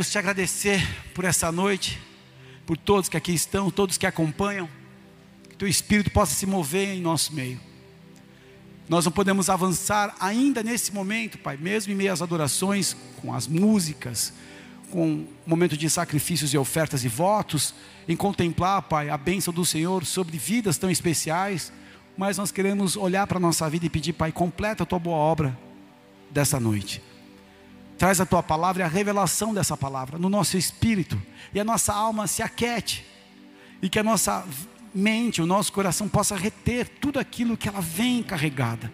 [0.00, 0.80] Queremos te agradecer
[1.12, 2.00] por essa noite,
[2.64, 4.68] por todos que aqui estão, todos que acompanham,
[5.50, 7.60] que teu Espírito possa se mover em nosso meio.
[8.88, 13.48] Nós não podemos avançar ainda nesse momento, Pai, mesmo em meio às adorações, com as
[13.48, 14.32] músicas,
[14.92, 17.74] com o momento de sacrifícios e ofertas e votos,
[18.06, 21.72] em contemplar, Pai, a bênção do Senhor sobre vidas tão especiais,
[22.16, 25.16] mas nós queremos olhar para a nossa vida e pedir, Pai, completa a tua boa
[25.16, 25.58] obra
[26.30, 27.02] dessa noite.
[27.98, 31.20] Traz a tua palavra e a revelação dessa palavra no nosso espírito,
[31.52, 33.04] e a nossa alma se aquete,
[33.82, 34.46] e que a nossa
[34.94, 38.90] mente, o nosso coração possa reter tudo aquilo que ela vem carregada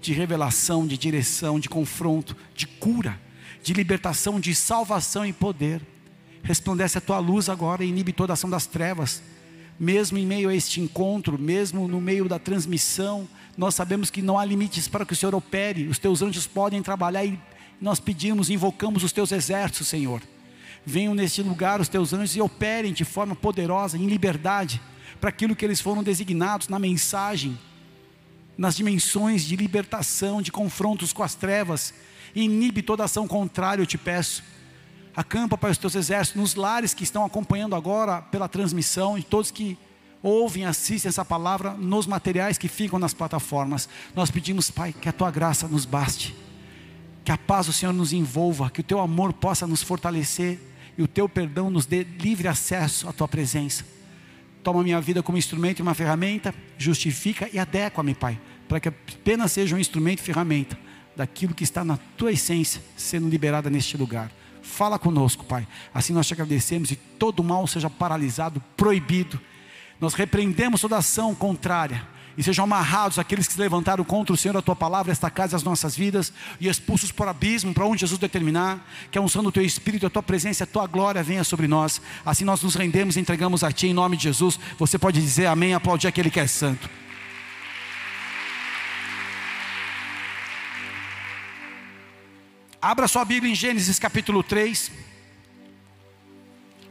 [0.00, 3.20] de revelação, de direção, de confronto, de cura,
[3.62, 5.82] de libertação, de salvação e poder.
[6.42, 9.22] Resplandece a tua luz agora e inibe toda a ação das trevas.
[9.78, 14.38] Mesmo em meio a este encontro, mesmo no meio da transmissão, nós sabemos que não
[14.38, 15.88] há limites para que o Senhor opere.
[15.88, 17.38] Os teus anjos podem trabalhar e
[17.80, 20.22] nós pedimos, invocamos os teus exércitos, Senhor.
[20.84, 24.80] Venham neste lugar os teus anjos e operem de forma poderosa, em liberdade,
[25.20, 27.58] para aquilo que eles foram designados na mensagem,
[28.56, 31.92] nas dimensões de libertação, de confrontos com as trevas.
[32.34, 34.42] Inibe toda ação contrária, eu te peço.
[35.14, 39.50] Acampa para os teus exércitos nos lares que estão acompanhando agora pela transmissão, e todos
[39.50, 39.76] que
[40.22, 43.88] ouvem, assistem essa palavra nos materiais que ficam nas plataformas.
[44.14, 46.45] Nós pedimos, Pai, que a tua graça nos baste
[47.26, 50.60] que a paz do Senhor nos envolva, que o teu amor possa nos fortalecer
[50.96, 53.84] e o teu perdão nos dê livre acesso à tua presença.
[54.62, 59.50] Toma minha vida como instrumento e uma ferramenta, justifica e adequa-me, Pai, para que apenas
[59.50, 60.78] seja um instrumento e ferramenta
[61.16, 64.30] daquilo que está na tua essência sendo liberada neste lugar.
[64.62, 65.66] Fala conosco, Pai.
[65.92, 69.40] Assim nós te agradecemos e todo mal seja paralisado, proibido.
[70.00, 74.56] Nós repreendemos toda ação contrária e sejam amarrados aqueles que se levantaram contra o Senhor,
[74.56, 78.18] a tua palavra, esta casa, as nossas vidas, e expulsos por abismo, para onde Jesus
[78.18, 81.66] determinar, que a unção do teu Espírito, a tua presença, a tua glória venha sobre
[81.66, 82.00] nós.
[82.24, 84.60] Assim nós nos rendemos e entregamos a ti em nome de Jesus.
[84.78, 86.90] Você pode dizer amém, aplaudir aquele que é santo.
[92.80, 94.92] Abra sua Bíblia em Gênesis capítulo 3,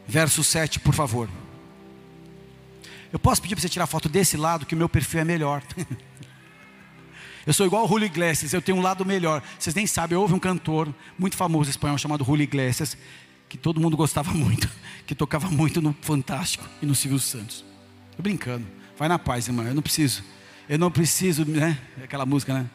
[0.07, 1.29] verso 7, por favor.
[3.15, 5.63] Eu posso pedir para você tirar foto desse lado, que o meu perfil é melhor.
[7.47, 9.41] eu sou igual o Julio Iglesias, eu tenho um lado melhor.
[9.57, 12.97] Vocês nem sabem, houve um cantor muito famoso espanhol chamado Julio Iglesias,
[13.47, 14.69] que todo mundo gostava muito,
[15.07, 17.63] que tocava muito no Fantástico e no Silvio Santos.
[18.09, 18.67] Estou brincando.
[18.97, 19.65] Vai na paz, irmão.
[19.65, 20.21] Eu não preciso.
[20.67, 21.79] Eu não preciso, né?
[22.03, 22.69] Aquela música, né?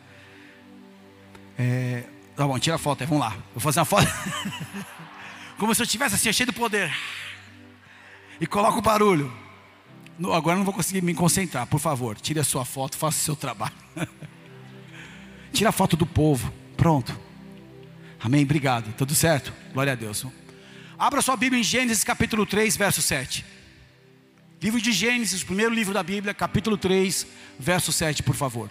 [1.59, 3.37] É, tá bom, tira a foto aí, vamos lá.
[3.53, 4.09] Vou fazer uma foto.
[5.61, 6.91] Como se eu tivesse assim, cheio de poder.
[8.41, 9.31] E coloca o barulho.
[10.33, 13.37] Agora não vou conseguir me concentrar, por favor, tire a sua foto, faça o seu
[13.37, 13.75] trabalho.
[15.53, 16.53] Tira a foto do povo.
[16.77, 17.19] Pronto.
[18.21, 18.95] Amém, obrigado.
[18.95, 19.53] Tudo certo?
[19.73, 20.25] Glória a Deus.
[20.99, 23.45] Abra sua Bíblia em Gênesis capítulo 3, verso 7.
[24.61, 27.27] Livro de Gênesis, primeiro livro da Bíblia, capítulo 3,
[27.59, 28.71] verso 7, por favor.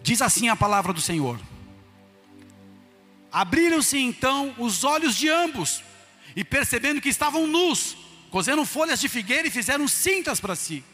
[0.00, 1.40] Diz assim a palavra do Senhor:
[3.32, 5.82] Abriram-se então os olhos de ambos,
[6.36, 7.96] e percebendo que estavam nus,
[8.36, 10.84] cozeram folhas de figueira e fizeram cintas para si.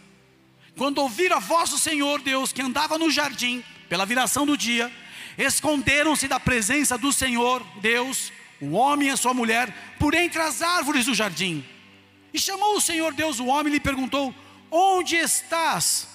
[0.76, 4.92] Quando ouviram a voz do Senhor Deus que andava no jardim, pela viração do dia,
[5.36, 10.62] esconderam-se da presença do Senhor Deus, o homem e a sua mulher, por entre as
[10.62, 11.64] árvores do jardim.
[12.32, 14.32] E chamou o Senhor Deus o homem e lhe perguntou:
[14.70, 16.06] Onde estás?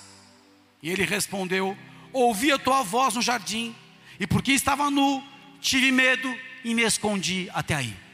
[0.82, 1.78] E ele respondeu:
[2.14, 3.76] Ouvi a tua voz no jardim,
[4.18, 5.22] e porque estava nu,
[5.60, 6.34] tive medo
[6.64, 8.07] e me escondi até aí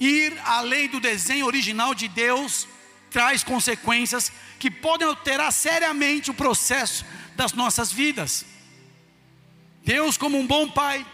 [0.00, 2.66] ir além do desenho original de Deus
[3.10, 7.04] traz consequências que podem alterar seriamente o processo
[7.36, 8.44] das nossas vidas.
[9.84, 11.06] Deus, como um bom pai,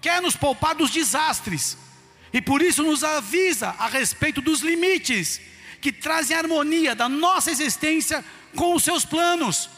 [0.00, 1.76] quer nos poupar dos desastres
[2.32, 5.40] e por isso nos avisa a respeito dos limites
[5.80, 8.24] que trazem harmonia da nossa existência
[8.56, 9.70] com os seus planos.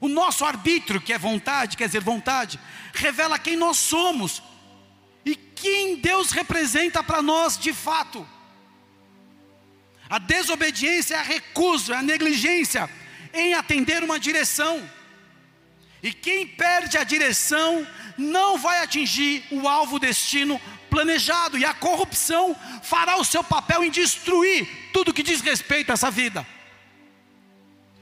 [0.00, 2.60] O nosso arbítrio, que é vontade, quer dizer vontade,
[2.92, 4.42] revela quem nós somos
[5.62, 8.28] quem Deus representa para nós de fato.
[10.10, 12.90] A desobediência é a recusa, é a negligência
[13.32, 14.82] em atender uma direção.
[16.02, 17.86] E quem perde a direção
[18.18, 20.60] não vai atingir o alvo destino
[20.90, 25.92] planejado, e a corrupção fará o seu papel em destruir tudo que diz respeito a
[25.94, 26.44] essa vida.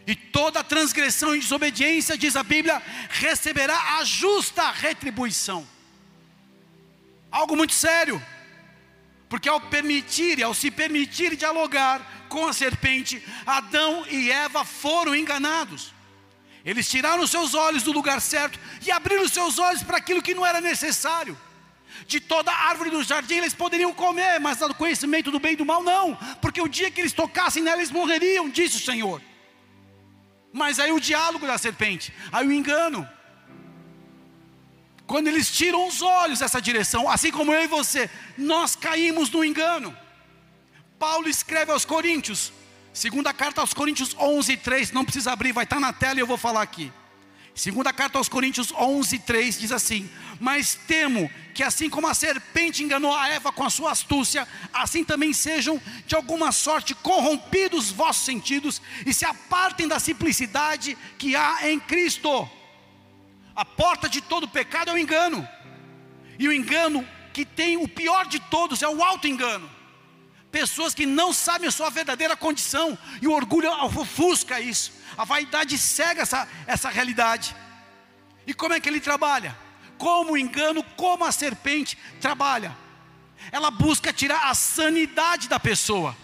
[0.07, 5.69] E toda transgressão e desobediência, diz a Bíblia, receberá a justa retribuição.
[7.31, 8.21] Algo muito sério.
[9.29, 15.93] Porque ao permitir, ao se permitir dialogar com a serpente, Adão e Eva foram enganados.
[16.65, 20.45] Eles tiraram seus olhos do lugar certo e abriram seus olhos para aquilo que não
[20.45, 21.39] era necessário.
[22.07, 25.65] De toda árvore do jardim eles poderiam comer, mas do conhecimento do bem e do
[25.65, 29.23] mal não, porque o dia que eles tocassem nela eles morreriam, disse o Senhor.
[30.53, 33.09] Mas aí o diálogo da serpente, aí o engano.
[35.11, 38.09] Quando eles tiram os olhos dessa direção, assim como eu e você,
[38.39, 39.93] nós caímos no engano.
[41.01, 42.53] Paulo escreve aos Coríntios,
[42.93, 46.29] segunda carta aos Coríntios 11, 3, não precisa abrir, vai estar na tela e eu
[46.29, 46.93] vou falar aqui.
[47.57, 50.09] Segunda carta aos Coríntios 11, 3 diz assim:
[50.39, 55.03] Mas temo que assim como a serpente enganou a Eva com a sua astúcia, assim
[55.03, 61.69] também sejam de alguma sorte corrompidos vossos sentidos e se apartem da simplicidade que há
[61.69, 62.49] em Cristo.
[63.61, 65.47] A porta de todo pecado é o engano.
[66.39, 69.71] E o engano que tem o pior de todos é o auto-engano.
[70.51, 74.91] Pessoas que não sabem a sua verdadeira condição, e o orgulho ofusca isso.
[75.15, 77.55] A vaidade cega essa, essa realidade.
[78.47, 79.55] E como é que ele trabalha?
[79.99, 82.75] Como o engano, como a serpente trabalha.
[83.53, 86.17] Ela busca tirar a sanidade da pessoa.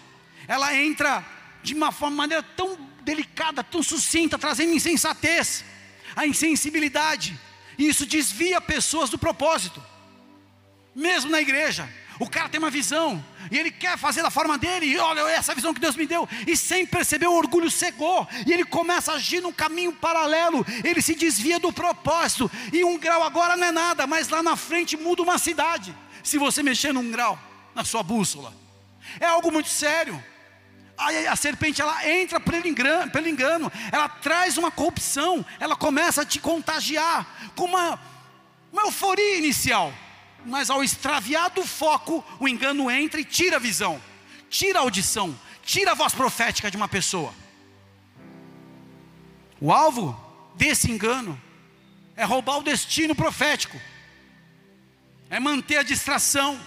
[0.47, 1.23] Ela entra
[1.61, 5.63] de uma maneira tão delicada, tão sucinta, trazendo insensatez
[6.17, 7.39] a insensibilidade.
[7.77, 9.81] E isso desvia pessoas do propósito.
[10.95, 11.87] Mesmo na igreja,
[12.19, 14.87] o cara tem uma visão e ele quer fazer da forma dele.
[14.87, 16.27] E olha, essa visão que Deus me deu.
[16.47, 18.27] E sem perceber, o orgulho cegou.
[18.47, 20.65] E ele começa a agir num caminho paralelo.
[20.83, 22.49] Ele se desvia do propósito.
[22.73, 25.95] E um grau agora não é nada, mas lá na frente muda uma cidade.
[26.23, 27.39] Se você mexer num grau
[27.75, 28.51] na sua bússola,
[29.19, 30.21] é algo muito sério
[30.97, 36.23] a, a serpente ela entra pelo engano, pelo engano, ela traz uma corrupção, ela começa
[36.23, 37.99] a te contagiar com uma,
[38.73, 39.93] uma euforia inicial,
[40.45, 44.01] mas ao extraviar do foco, o engano entra e tira a visão,
[44.49, 47.33] tira a audição, tira a voz profética de uma pessoa.
[49.61, 50.19] O alvo
[50.55, 51.39] desse engano
[52.15, 53.79] é roubar o destino profético,
[55.29, 56.59] é manter a distração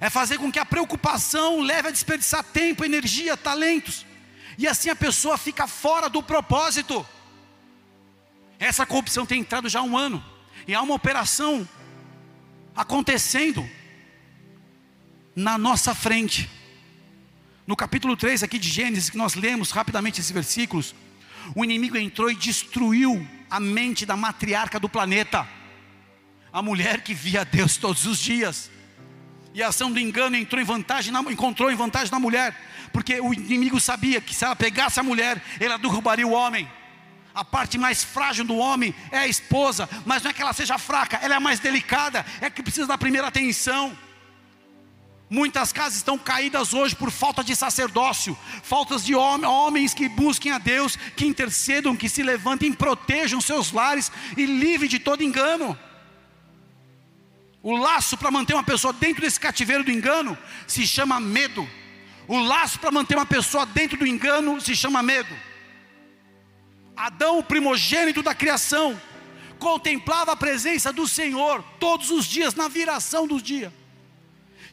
[0.00, 4.06] é fazer com que a preocupação leve a desperdiçar tempo, energia, talentos,
[4.56, 7.06] e assim a pessoa fica fora do propósito.
[8.58, 10.24] Essa corrupção tem entrado já há um ano,
[10.66, 11.68] e há uma operação
[12.74, 13.68] acontecendo
[15.34, 16.48] na nossa frente.
[17.66, 20.94] No capítulo 3 aqui de Gênesis, que nós lemos rapidamente esses versículos,
[21.54, 25.46] o inimigo entrou e destruiu a mente da matriarca do planeta,
[26.52, 28.70] a mulher que via Deus todos os dias.
[29.54, 32.54] E a ação do engano entrou em vantagem, na, encontrou em vantagem na mulher,
[32.92, 36.68] porque o inimigo sabia que se ela pegasse a mulher, ela derrubaria o homem.
[37.34, 40.76] A parte mais frágil do homem é a esposa, mas não é que ela seja
[40.78, 43.96] fraca, ela é a mais delicada, é que precisa da primeira atenção.
[45.30, 50.58] Muitas casas estão caídas hoje por falta de sacerdócio, faltas de homens que busquem a
[50.58, 55.78] Deus, que intercedam, que se levantem, protejam seus lares e livrem de todo engano.
[57.62, 61.68] O laço para manter uma pessoa dentro desse cativeiro do engano se chama medo.
[62.26, 65.34] O laço para manter uma pessoa dentro do engano se chama medo.
[66.96, 69.00] Adão, o primogênito da criação,
[69.58, 73.72] contemplava a presença do Senhor todos os dias, na viração do dia.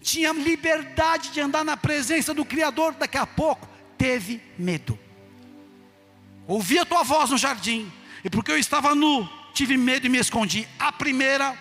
[0.01, 3.67] Tinha liberdade de andar na presença do Criador, daqui a pouco
[3.97, 4.97] teve medo.
[6.47, 7.91] Ouvi a tua voz no jardim,
[8.23, 10.67] e porque eu estava nu, tive medo e me escondi.
[10.77, 11.57] A primeira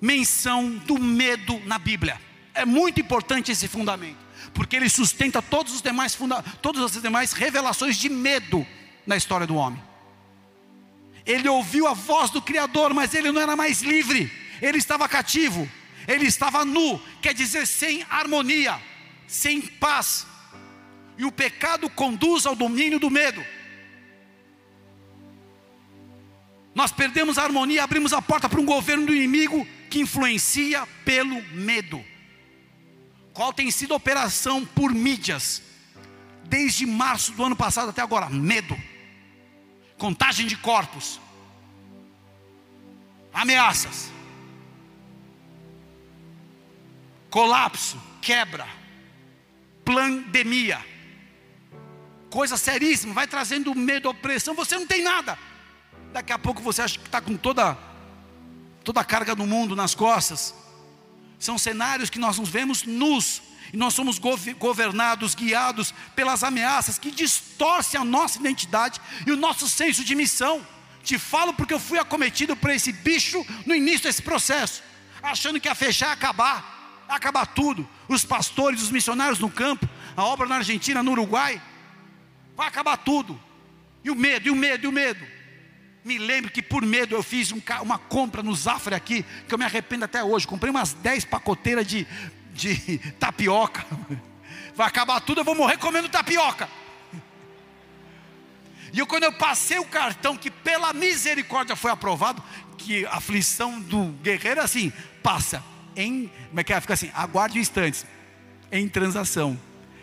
[0.00, 2.20] menção do medo na Bíblia.
[2.54, 4.18] É muito importante esse fundamento,
[4.54, 8.66] porque ele sustenta todos os demais funda todas as demais revelações de medo
[9.06, 9.82] na história do homem.
[11.26, 15.68] Ele ouviu a voz do Criador, mas ele não era mais livre, ele estava cativo,
[16.08, 18.80] ele estava nu, quer dizer, sem harmonia,
[19.26, 20.26] sem paz.
[21.18, 23.44] E o pecado conduz ao domínio do medo.
[26.74, 31.42] Nós perdemos a harmonia, abrimos a porta para um governo do inimigo que influencia pelo
[31.52, 32.02] medo.
[33.34, 35.62] Qual tem sido a operação por mídias
[36.44, 38.30] desde março do ano passado até agora?
[38.30, 38.76] Medo.
[39.98, 41.20] Contagem de corpos.
[43.32, 44.10] Ameaças.
[47.28, 48.66] Colapso, quebra,
[49.84, 50.84] pandemia.
[52.28, 55.38] Coisa seríssima, vai trazendo medo, opressão, você não tem nada.
[56.12, 57.78] Daqui a pouco você acha que está com toda
[58.84, 60.54] toda a carga do mundo nas costas.
[61.38, 67.10] São cenários que nós nos vemos nus, e nós somos governados, guiados pelas ameaças que
[67.10, 70.66] distorcem a nossa identidade e o nosso senso de missão.
[71.02, 74.82] Te falo porque eu fui acometido por esse bicho no início desse processo,
[75.22, 77.88] achando que ia fechar, acabar, acabar tudo.
[78.08, 81.62] Os pastores, os missionários no campo, a obra na Argentina, no Uruguai,
[82.56, 83.40] vai acabar tudo.
[84.02, 85.24] E o medo, e o medo, e o medo.
[86.04, 89.58] Me lembro que por medo eu fiz um, uma compra no Zafra aqui, que eu
[89.58, 90.46] me arrependo até hoje.
[90.46, 92.06] Comprei umas 10 pacoteiras de,
[92.54, 93.84] de tapioca.
[94.74, 96.68] Vai acabar tudo, eu vou morrer comendo tapioca.
[98.92, 102.42] E eu, quando eu passei o cartão, que pela misericórdia foi aprovado,
[102.76, 104.92] que a aflição do guerreiro é assim,
[105.22, 105.62] passa
[105.94, 106.80] em, como é que é?
[106.80, 108.06] Fica assim, aguarde instantes,
[108.72, 109.58] em transação.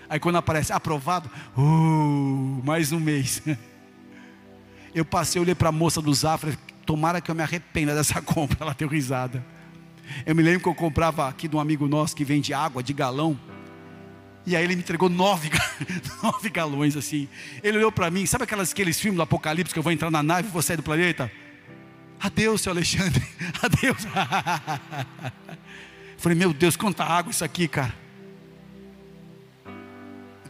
[0.09, 3.41] Aí quando aparece aprovado, uh, mais um mês.
[4.97, 8.57] Eu passei, olhei para a moça do Zafra, tomara que eu me arrependa dessa compra,
[8.61, 9.45] ela deu risada.
[10.25, 12.93] Eu me lembro que eu comprava aqui de um amigo nosso que vende água de
[12.93, 13.39] galão.
[14.43, 15.51] E aí ele me entregou nove,
[16.23, 17.29] nove galões assim.
[17.61, 20.23] Ele olhou para mim, sabe aquelas, aqueles filmes do Apocalipse que eu vou entrar na
[20.23, 21.31] nave e vou sair do planeta?
[22.19, 23.21] Adeus, seu Alexandre.
[23.61, 24.03] Adeus.
[26.17, 27.93] Falei, meu Deus, quanta água isso aqui, cara.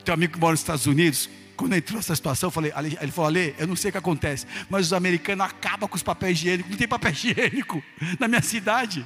[0.05, 2.71] Teu amigo que mora nos Estados Unidos, quando entrou essa situação, eu falei,
[3.01, 6.03] ele falou, Ale, eu não sei o que acontece, mas os americanos acabam com os
[6.03, 7.83] papéis higiênicos, não tem papel higiênico
[8.19, 9.05] na minha cidade.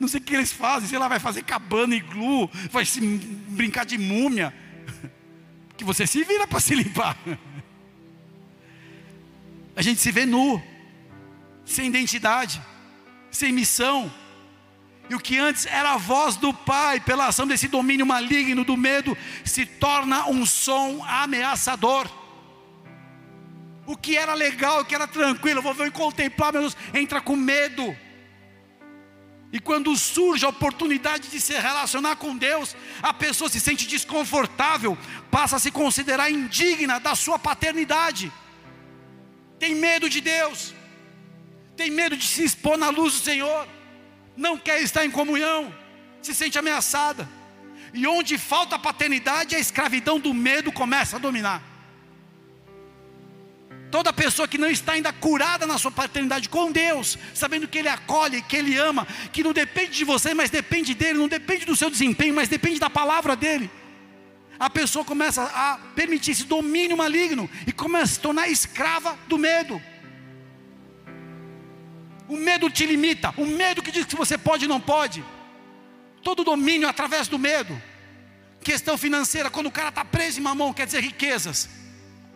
[0.00, 3.00] Não sei o que eles fazem, sei lá, vai fazer cabana e glue, vai se
[3.00, 4.52] brincar de múmia.
[5.74, 7.16] Que você se vira para se limpar.
[9.74, 10.62] A gente se vê nu,
[11.64, 12.60] sem identidade,
[13.30, 14.12] sem missão.
[15.12, 18.78] E o que antes era a voz do Pai, pela ação desse domínio maligno do
[18.78, 19.14] medo,
[19.44, 22.10] se torna um som ameaçador.
[23.84, 27.20] O que era legal, o que era tranquilo, eu vou ver contemplar, meu Deus, entra
[27.20, 27.94] com medo.
[29.52, 34.96] E quando surge a oportunidade de se relacionar com Deus, a pessoa se sente desconfortável,
[35.30, 38.32] passa a se considerar indigna da sua paternidade.
[39.58, 40.72] Tem medo de Deus,
[41.76, 43.68] tem medo de se expor na luz do Senhor,
[44.36, 45.74] não quer estar em comunhão,
[46.20, 47.28] se sente ameaçada.
[47.92, 51.62] E onde falta paternidade, a escravidão do medo começa a dominar.
[53.90, 57.88] Toda pessoa que não está ainda curada na sua paternidade com Deus, sabendo que Ele
[57.88, 61.76] acolhe, que Ele ama, que não depende de você, mas depende dEle, não depende do
[61.76, 63.70] seu desempenho, mas depende da palavra dEle.
[64.58, 69.36] A pessoa começa a permitir esse domínio maligno e começa a se tornar escrava do
[69.36, 69.82] medo.
[72.28, 75.24] O medo te limita, o medo que diz que você pode e não pode.
[76.22, 77.80] Todo domínio através do medo.
[78.62, 81.68] Questão financeira, quando o cara está preso em mamão, quer dizer riquezas.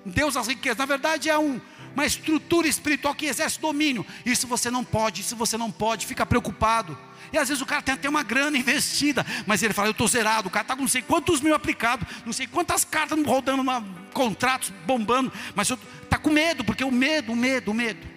[0.04, 0.78] Deus das riquezas.
[0.78, 1.60] Na verdade, é um,
[1.94, 4.04] uma estrutura espiritual que exerce domínio.
[4.24, 6.98] Isso você não pode, isso você não pode, fica preocupado.
[7.32, 10.08] E às vezes o cara tem até uma grana investida, mas ele fala: Eu estou
[10.08, 10.48] zerado.
[10.48, 13.84] O cara está com não sei quantos mil aplicados, não sei quantas cartas rodando, uma,
[14.12, 18.15] contratos bombando, mas está com medo, porque o medo, o medo, o medo.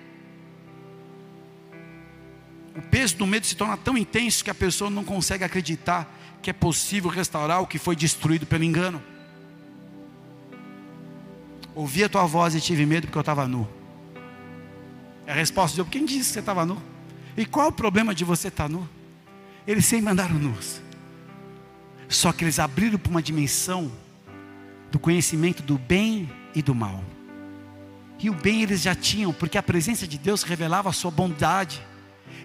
[2.79, 6.09] O peso do medo se torna tão intenso que a pessoa não consegue acreditar
[6.41, 9.03] que é possível restaurar o que foi destruído pelo engano.
[11.75, 13.67] Ouvi a tua voz e tive medo porque eu estava nu.
[15.27, 16.81] A resposta de quem disse que você estava nu?
[17.35, 18.87] E qual é o problema de você estar tá nu?
[19.67, 20.81] Eles sempre andaram nus.
[22.07, 23.91] Só que eles abriram para uma dimensão
[24.89, 27.03] do conhecimento do bem e do mal.
[28.21, 31.88] E o bem eles já tinham, porque a presença de Deus revelava a sua bondade.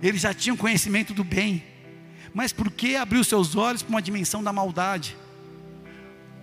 [0.05, 1.65] Eles já tinham conhecimento do bem.
[2.35, 5.17] Mas por que abriu seus olhos para uma dimensão da maldade?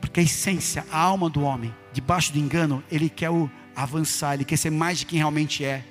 [0.02, 4.46] Porque a essência, a alma do homem, debaixo do engano, ele quer o avançar, ele
[4.46, 5.86] quer ser mais de quem realmente é.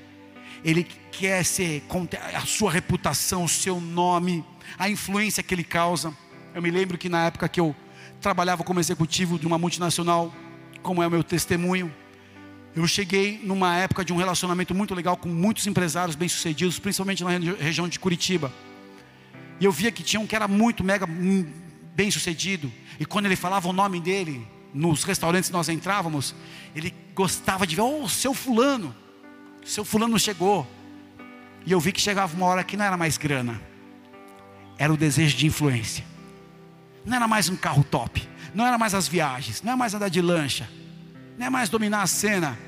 [0.64, 1.84] Ele quer ser
[2.34, 4.44] a sua reputação, o seu nome,
[4.76, 6.12] a influência que ele causa.
[6.52, 7.74] Eu me lembro que na época que eu
[8.20, 10.34] trabalhava como executivo de uma multinacional,
[10.82, 11.94] como é o meu testemunho,
[12.74, 17.30] eu cheguei numa época de um relacionamento muito legal com muitos empresários bem-sucedidos, principalmente na
[17.58, 18.52] região de Curitiba.
[19.58, 21.44] E eu via que tinha um que era muito mega hum,
[21.94, 26.34] bem-sucedido, e quando ele falava o nome dele, nos restaurantes que nós entrávamos,
[26.74, 28.94] ele gostava de ver, oh, seu fulano,
[29.64, 30.66] seu fulano chegou.
[31.66, 33.60] E eu vi que chegava uma hora que não era mais grana,
[34.78, 36.04] era o desejo de influência.
[37.04, 40.08] Não era mais um carro top, não era mais as viagens, não era mais andar
[40.08, 40.68] de lancha,
[41.40, 42.58] não é mais dominar a cena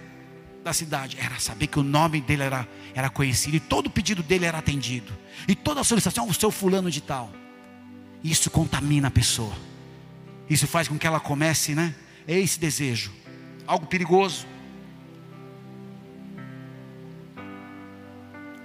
[0.64, 4.46] da cidade, era saber que o nome dele era, era conhecido e todo pedido dele
[4.46, 5.12] era atendido,
[5.46, 7.30] e toda solicitação, o seu fulano de tal.
[8.24, 9.52] Isso contamina a pessoa.
[10.48, 11.94] Isso faz com que ela comece, né?
[12.26, 13.12] É esse desejo,
[13.66, 14.46] algo perigoso.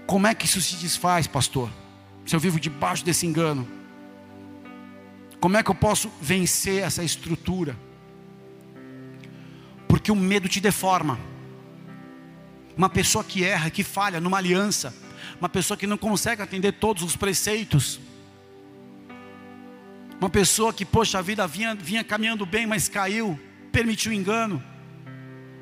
[0.06, 1.70] Como é que isso se desfaz, pastor?
[2.26, 3.68] Se eu vivo debaixo desse engano,
[5.42, 7.76] como é que eu posso vencer essa estrutura?
[9.88, 11.20] Porque o medo te deforma.
[12.76, 14.94] Uma pessoa que erra, que falha numa aliança,
[15.40, 18.00] uma pessoa que não consegue atender todos os preceitos,
[20.20, 23.40] uma pessoa que, poxa, a vida vinha, vinha caminhando bem, mas caiu,
[23.72, 24.64] permitiu engano.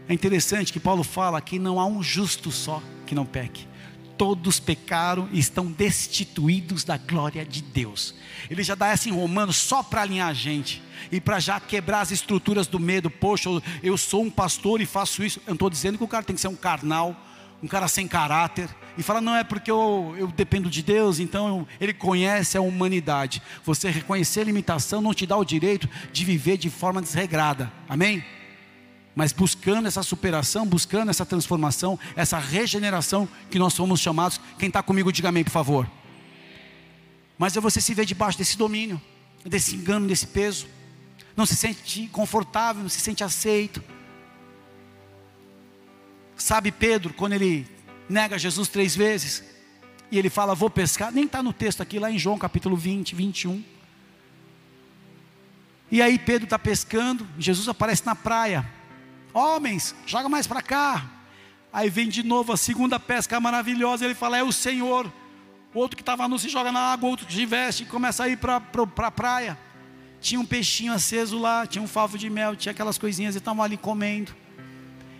[0.07, 3.67] É interessante que Paulo fala que não há um justo só que não peque.
[4.17, 8.15] Todos pecaram e estão destituídos da glória de Deus.
[8.49, 10.81] Ele já dá essa em Romanos só para alinhar a gente
[11.11, 13.09] e para já quebrar as estruturas do medo.
[13.09, 13.49] Poxa,
[13.83, 15.39] eu sou um pastor e faço isso.
[15.39, 17.15] Eu não estou dizendo que o cara tem que ser um carnal,
[17.61, 21.47] um cara sem caráter e fala: não é porque eu, eu dependo de Deus, então
[21.47, 23.41] eu, Ele conhece a humanidade.
[23.63, 28.23] Você reconhecer a limitação não te dá o direito de viver de forma desregrada, amém?
[29.15, 34.39] Mas buscando essa superação, buscando essa transformação, essa regeneração que nós somos chamados.
[34.59, 35.89] Quem está comigo, diga amém, por favor.
[37.37, 39.01] Mas é você se ver debaixo desse domínio,
[39.45, 40.67] desse engano, desse peso.
[41.35, 43.81] Não se sente confortável, não se sente aceito.
[46.35, 47.65] Sabe Pedro, quando ele
[48.09, 49.43] nega Jesus três vezes,
[50.11, 53.15] e ele fala, vou pescar, nem está no texto aqui, lá em João capítulo 20,
[53.15, 53.63] 21.
[55.91, 58.65] E aí Pedro está pescando, Jesus aparece na praia,
[59.35, 61.05] homens, joga mais para cá.
[61.71, 65.11] Aí vem de novo a segunda pesca maravilhosa, ele fala, é o Senhor.
[65.73, 68.23] O outro que estava nu se joga na água, outro que se veste e começa
[68.23, 69.57] a ir para a pra praia.
[70.21, 73.61] Tinha um peixinho aceso lá, tinha um favo de mel, tinha aquelas coisinhas, e estavam
[73.61, 74.33] ali comendo.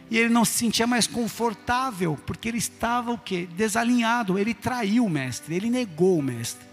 [0.10, 3.50] E ele não se sentia mais confortável, porque ele estava o quê?
[3.58, 6.66] Desalinhado, ele traiu o mestre, ele negou o mestre.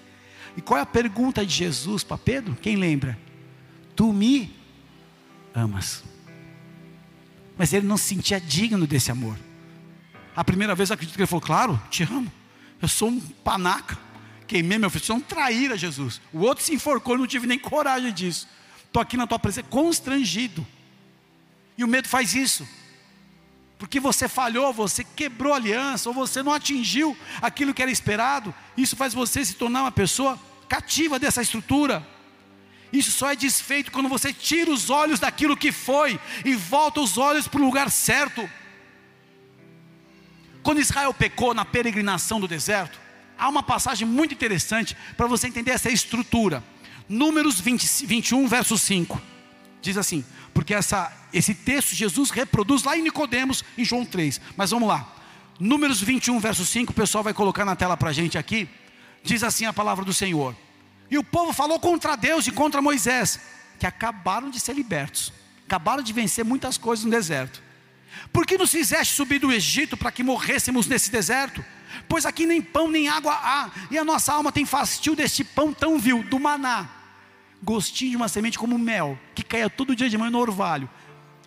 [0.56, 2.54] E qual é a pergunta de Jesus para Pedro?
[2.54, 3.18] Quem lembra?
[3.96, 4.54] Tu me
[5.54, 6.12] amas.
[7.62, 9.38] Mas ele não se sentia digno desse amor.
[10.35, 12.28] A primeira vez eu acredito que ele falou: Claro, te amo.
[12.83, 13.97] Eu sou um panaca.
[14.49, 16.21] Queimei meu filho, sou um traíra, Jesus.
[16.33, 18.49] O outro se enforcou, eu não tive nem coragem disso.
[18.85, 20.66] Estou aqui na tua presença, constrangido.
[21.78, 22.66] E o medo faz isso
[23.78, 28.52] porque você falhou, você quebrou a aliança, ou você não atingiu aquilo que era esperado,
[28.76, 30.37] isso faz você se tornar uma pessoa
[30.69, 32.04] cativa dessa estrutura.
[32.92, 37.16] Isso só é desfeito quando você tira os olhos daquilo que foi e volta os
[37.16, 38.49] olhos para o lugar certo.
[40.62, 43.00] Quando Israel pecou na peregrinação do deserto,
[43.38, 46.62] há uma passagem muito interessante para você entender essa estrutura.
[47.08, 49.21] Números 20, 21, verso 5.
[49.80, 54.40] Diz assim: porque essa, esse texto Jesus reproduz lá em Nicodemos, em João 3.
[54.56, 55.14] Mas vamos lá.
[55.58, 58.69] Números 21, verso 5, o pessoal vai colocar na tela para a gente aqui.
[59.23, 60.54] Diz assim a palavra do Senhor.
[61.12, 63.38] E o povo falou contra Deus e contra Moisés,
[63.78, 65.30] que acabaram de ser libertos,
[65.66, 67.62] acabaram de vencer muitas coisas no deserto.
[68.32, 71.62] Por que nos fizeste subir do Egito para que morrêssemos nesse deserto?
[72.08, 75.70] Pois aqui nem pão nem água há, e a nossa alma tem fastio deste pão
[75.70, 76.88] tão vil, do maná
[77.62, 80.90] gostinho de uma semente como mel, que caia todo dia de manhã no orvalho.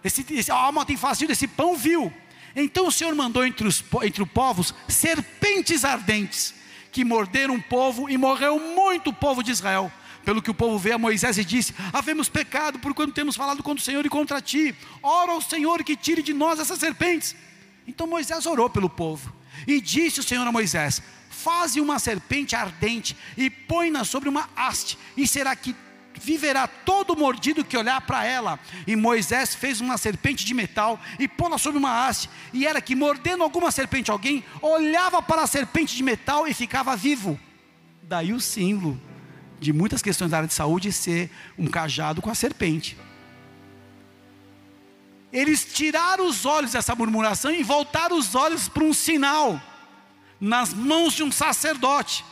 [0.03, 2.13] Esse, esse, a alma tem fácil desse pão vil.
[2.55, 6.53] Então o Senhor mandou entre os entre os povos serpentes ardentes,
[6.95, 9.91] que morderam o povo e morreu muito o povo de Israel.
[10.23, 13.61] Pelo que o povo veio a Moisés e disse: Havemos pecado por quando temos falado
[13.61, 14.73] contra o Senhor e contra ti.
[15.03, 17.35] Ora ao Senhor que tire de nós essas serpentes.
[17.85, 19.35] Então Moisés orou pelo povo.
[19.67, 24.97] E disse o Senhor a Moisés: Faze uma serpente ardente e põe-na sobre uma haste,
[25.17, 25.75] e será que
[26.19, 28.59] viverá todo mordido que olhar para ela.
[28.85, 32.29] E Moisés fez uma serpente de metal e pô-la sobre uma haste.
[32.53, 36.95] E era que, mordendo alguma serpente alguém, olhava para a serpente de metal e ficava
[36.95, 37.39] vivo.
[38.03, 38.99] Daí o símbolo
[39.59, 42.97] de muitas questões da área de saúde ser um cajado com a serpente.
[45.31, 49.61] Eles tiraram os olhos dessa murmuração e voltaram os olhos para um sinal
[50.39, 52.23] nas mãos de um sacerdote.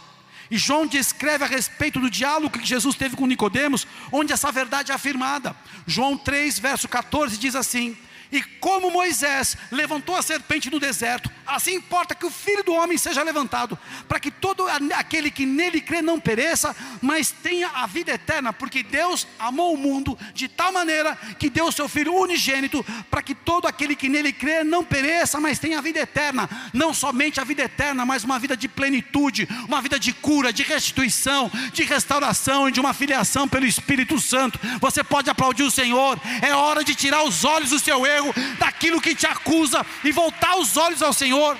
[0.51, 4.91] E João descreve a respeito do diálogo que Jesus teve com Nicodemos, onde essa verdade
[4.91, 5.55] é afirmada.
[5.87, 7.97] João 3, verso 14 diz assim:
[8.31, 12.97] e como Moisés levantou a serpente no deserto, assim importa que o filho do homem
[12.97, 18.11] seja levantado, para que todo aquele que nele crê não pereça, mas tenha a vida
[18.11, 22.83] eterna, porque Deus amou o mundo de tal maneira que deu o seu filho unigênito,
[23.09, 26.93] para que todo aquele que nele crê não pereça, mas tenha a vida eterna, não
[26.93, 31.51] somente a vida eterna, mas uma vida de plenitude, uma vida de cura, de restituição,
[31.71, 34.59] de restauração e de uma filiação pelo Espírito Santo.
[34.79, 38.22] Você pode aplaudir o Senhor, é hora de tirar os olhos do seu erro
[38.59, 41.57] daquilo que te acusa e voltar os olhos ao Senhor.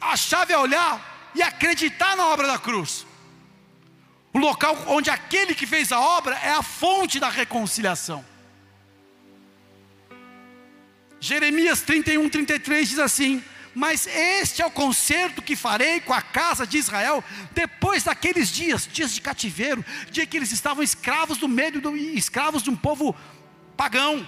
[0.00, 3.06] A chave é olhar e acreditar na obra da cruz.
[4.32, 8.24] O local onde aquele que fez a obra é a fonte da reconciliação.
[11.20, 13.42] Jeremias 31, 33 diz assim:
[13.74, 18.88] Mas este é o concerto que farei com a casa de Israel depois daqueles dias,
[18.90, 23.16] dias de cativeiro, dia que eles estavam escravos do meio do escravos de um povo
[23.78, 24.26] pagão.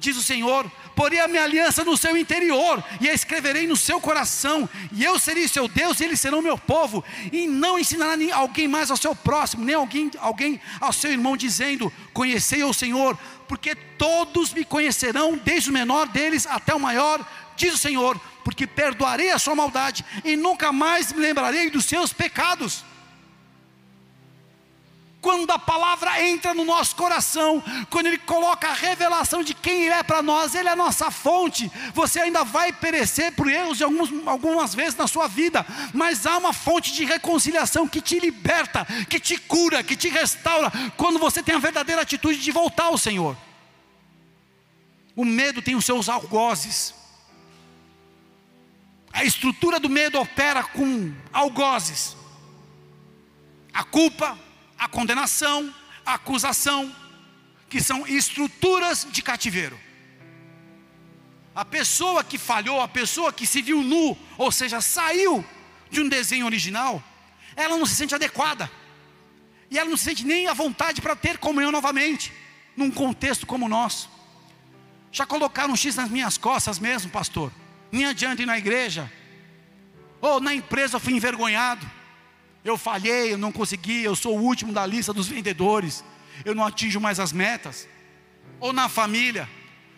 [0.00, 4.00] diz o Senhor, porei a minha aliança no seu interior, e a escreverei no seu
[4.00, 8.68] coração, e eu serei seu Deus, e eles serão meu povo, e não ensinará alguém
[8.68, 13.74] mais ao seu próximo, nem alguém, alguém ao seu irmão, dizendo: Conhecei o Senhor, porque
[13.74, 17.24] todos me conhecerão, desde o menor deles até o maior,
[17.56, 22.12] diz o Senhor, porque perdoarei a sua maldade, e nunca mais me lembrarei dos seus
[22.12, 22.84] pecados
[25.20, 29.94] quando a palavra entra no nosso coração, quando Ele coloca a revelação de quem Ele
[29.94, 31.70] é para nós, Ele é a nossa fonte.
[31.92, 36.52] Você ainda vai perecer por erros alguns, algumas vezes na sua vida, mas há uma
[36.52, 41.54] fonte de reconciliação que te liberta, que te cura, que te restaura, quando você tem
[41.54, 43.36] a verdadeira atitude de voltar ao Senhor.
[45.16, 46.94] O medo tem os seus algozes.
[49.12, 52.16] A estrutura do medo opera com algozes.
[53.74, 54.38] A culpa,
[54.78, 55.74] a condenação,
[56.06, 56.94] a acusação,
[57.68, 59.78] que são estruturas de cativeiro.
[61.54, 65.44] A pessoa que falhou, a pessoa que se viu nu, ou seja, saiu
[65.90, 67.02] de um desenho original,
[67.56, 68.70] ela não se sente adequada.
[69.70, 72.32] E ela não se sente nem à vontade para ter comunhão novamente,
[72.76, 74.08] num contexto como o nosso.
[75.10, 77.52] Já colocaram um X nas minhas costas mesmo, pastor.
[77.90, 79.10] Nem adianta ir na igreja.
[80.20, 81.84] Ou na empresa eu fui envergonhado.
[82.64, 86.04] Eu falhei, eu não consegui, eu sou o último da lista dos vendedores,
[86.44, 87.88] eu não atinjo mais as metas.
[88.60, 89.48] Ou na família,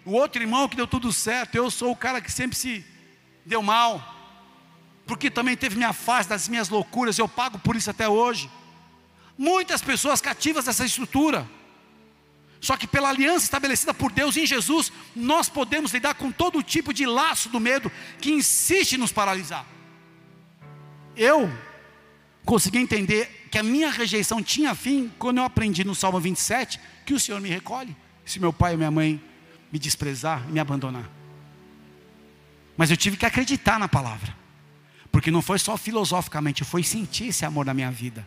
[0.05, 2.85] o outro irmão que deu tudo certo, eu sou o cara que sempre se
[3.45, 4.17] deu mal,
[5.07, 8.51] porque também teve minha fase das minhas loucuras, eu pago por isso até hoje.
[9.37, 11.49] Muitas pessoas cativas dessa estrutura.
[12.61, 16.93] Só que pela aliança estabelecida por Deus em Jesus, nós podemos lidar com todo tipo
[16.93, 19.65] de laço do medo que insiste em nos paralisar.
[21.17, 21.51] Eu
[22.45, 27.15] consegui entender que a minha rejeição tinha fim quando eu aprendi no Salmo 27 que
[27.15, 29.21] o Senhor me recolhe se meu pai ou minha mãe
[29.73, 31.09] me desprezar e me abandonar.
[32.77, 34.35] Mas eu tive que acreditar na palavra,
[35.11, 38.27] porque não foi só filosoficamente, foi sentir esse amor na minha vida.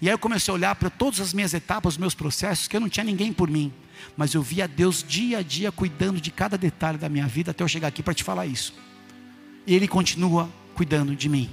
[0.00, 2.76] E aí eu comecei a olhar para todas as minhas etapas, os meus processos, que
[2.76, 3.72] eu não tinha ninguém por mim,
[4.16, 7.62] mas eu via Deus dia a dia cuidando de cada detalhe da minha vida até
[7.62, 8.74] eu chegar aqui para te falar isso.
[9.66, 11.50] E Ele continua cuidando de mim.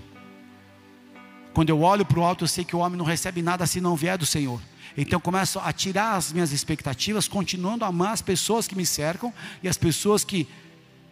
[1.54, 3.82] Quando eu olho para o alto, eu sei que o homem não recebe nada se
[3.82, 4.62] não vier do Senhor.
[4.96, 8.86] Então eu começo a tirar as minhas expectativas, continuando a amar as pessoas que me
[8.86, 10.48] cercam e as pessoas que,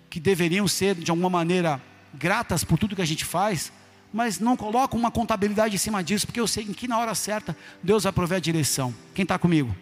[0.10, 1.82] que deveriam ser, de alguma maneira,
[2.14, 3.72] gratas por tudo que a gente faz,
[4.12, 7.56] mas não coloco uma contabilidade em cima disso, porque eu sei que na hora certa
[7.82, 8.94] Deus vai prover a direção.
[9.14, 9.76] Quem está comigo?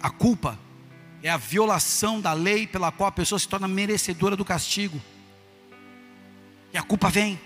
[0.00, 0.58] A culpa
[1.22, 5.00] é a violação da lei pela qual a pessoa se torna merecedora do castigo.
[6.72, 7.38] E a culpa vem.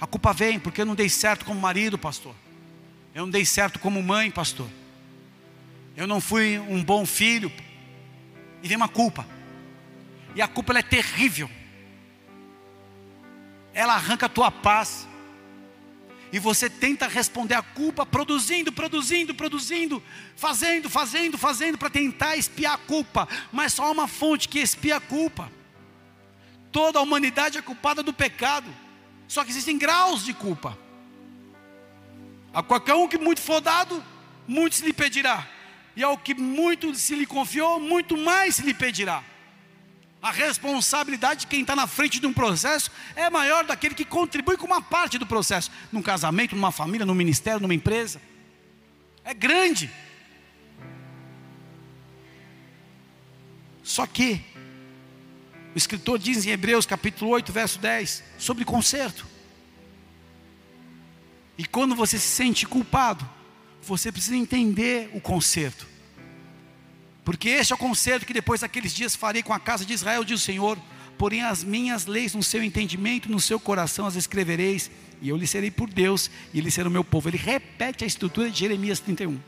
[0.00, 2.34] A culpa vem porque eu não dei certo como marido, pastor.
[3.14, 4.68] Eu não dei certo como mãe, pastor.
[5.96, 7.50] Eu não fui um bom filho.
[8.62, 9.26] E vem uma culpa.
[10.34, 11.48] E a culpa é terrível.
[13.72, 15.06] Ela arranca a tua paz.
[16.32, 20.02] E você tenta responder a culpa produzindo, produzindo, produzindo,
[20.34, 23.28] fazendo, fazendo, fazendo para tentar espiar a culpa.
[23.52, 25.50] Mas só há uma fonte que espia a culpa.
[26.72, 28.68] Toda a humanidade é culpada do pecado.
[29.28, 30.78] Só que existem graus de culpa.
[32.52, 34.02] A qualquer um que muito for dado,
[34.46, 35.46] muito se lhe pedirá.
[35.96, 39.22] E ao que muito se lhe confiou, muito mais se lhe pedirá.
[40.22, 44.56] A responsabilidade de quem está na frente de um processo é maior daquele que contribui
[44.56, 48.22] com uma parte do processo, num casamento, numa família, num ministério, numa empresa.
[49.22, 49.90] É grande.
[53.82, 54.42] Só que
[55.74, 59.26] o escritor diz em Hebreus capítulo 8, verso 10, sobre conserto.
[61.58, 63.28] E quando você se sente culpado,
[63.82, 65.86] você precisa entender o conserto.
[67.24, 70.22] Porque este é o conserto que depois daqueles dias farei com a casa de Israel,
[70.22, 70.78] diz o Senhor.
[71.18, 75.46] Porém, as minhas leis no seu entendimento, no seu coração as escrevereis, e eu lhe
[75.46, 77.28] serei por Deus, e ele será o meu povo.
[77.28, 79.40] Ele repete a estrutura de Jeremias 31.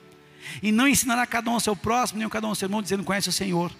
[0.60, 3.04] E não ensinará cada um ao seu próximo, nem cada um ao seu irmão, dizendo:
[3.04, 3.70] Conhece o Senhor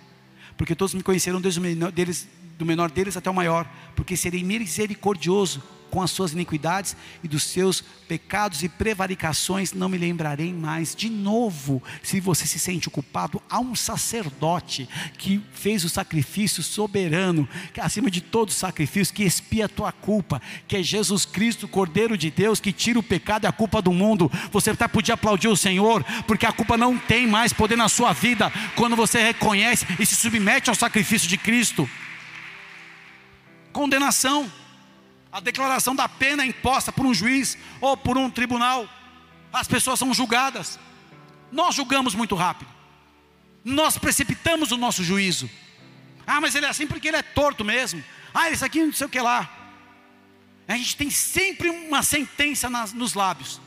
[0.56, 5.62] porque todos me conheceram desde o menor deles, até o maior, porque serei misericordioso
[5.96, 10.94] com as suas iniquidades e dos seus pecados e prevaricações não me lembrarei mais.
[10.94, 17.48] De novo, se você se sente culpado, há um sacerdote que fez o sacrifício soberano,
[17.72, 22.18] que acima de todo sacrifício, que expia a tua culpa, que é Jesus Cristo, Cordeiro
[22.18, 24.30] de Deus, que tira o pecado e a culpa do mundo.
[24.52, 28.12] Você até podia aplaudir o Senhor, porque a culpa não tem mais poder na sua
[28.12, 31.88] vida quando você reconhece e se submete ao sacrifício de Cristo.
[33.72, 34.52] Condenação
[35.36, 38.88] a declaração da pena imposta por um juiz ou por um tribunal.
[39.52, 40.78] As pessoas são julgadas.
[41.52, 42.70] Nós julgamos muito rápido.
[43.62, 45.50] nós precipitamos o nosso juízo.
[46.26, 48.02] Ah, mas ele é assim porque ele é torto mesmo.
[48.32, 49.74] Ah, isso aqui não sei o que lá.
[50.66, 53.60] A gente tem sempre uma sentença nas, nos lábios.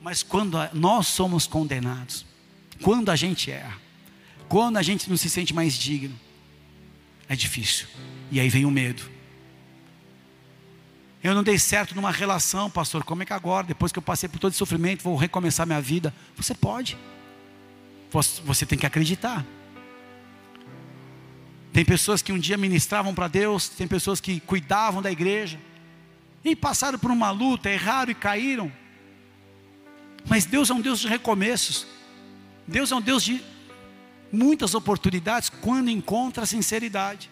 [0.00, 2.24] Mas quando nós somos condenados,
[2.82, 3.80] quando a gente erra,
[4.48, 6.18] quando a gente não se sente mais digno,
[7.28, 7.88] é difícil.
[8.30, 9.17] E aí vem o medo.
[11.22, 13.02] Eu não dei certo numa relação, pastor.
[13.02, 15.80] Como é que agora, depois que eu passei por todo esse sofrimento, vou recomeçar minha
[15.80, 16.14] vida?
[16.36, 16.96] Você pode.
[18.44, 19.44] Você tem que acreditar.
[21.72, 25.60] Tem pessoas que um dia ministravam para Deus, tem pessoas que cuidavam da igreja,
[26.44, 28.72] e passaram por uma luta, erraram e caíram.
[30.26, 31.86] Mas Deus é um Deus de recomeços.
[32.66, 33.42] Deus é um Deus de
[34.32, 37.28] muitas oportunidades quando encontra a sinceridade.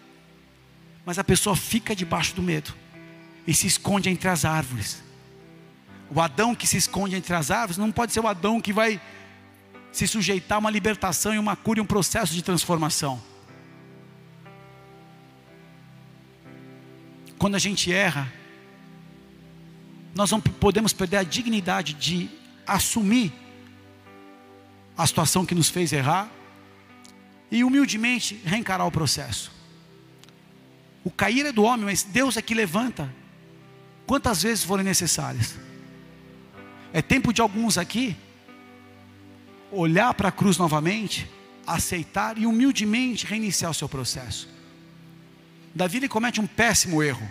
[1.05, 2.73] Mas a pessoa fica debaixo do medo
[3.47, 5.01] e se esconde entre as árvores.
[6.13, 9.01] O Adão que se esconde entre as árvores não pode ser o Adão que vai
[9.91, 13.21] se sujeitar a uma libertação e uma cura e um processo de transformação.
[17.37, 18.31] Quando a gente erra,
[20.13, 22.29] nós não podemos perder a dignidade de
[22.65, 23.31] assumir
[24.97, 26.29] a situação que nos fez errar
[27.51, 29.51] e humildemente reencarar o processo.
[31.03, 33.09] O cair é do homem, mas Deus é que levanta.
[34.07, 35.55] Quantas vezes forem necessárias.
[36.93, 38.15] É tempo de alguns aqui
[39.71, 41.29] olhar para a cruz novamente,
[41.65, 44.47] aceitar e humildemente reiniciar o seu processo.
[45.75, 47.29] Davi ele comete um péssimo erro,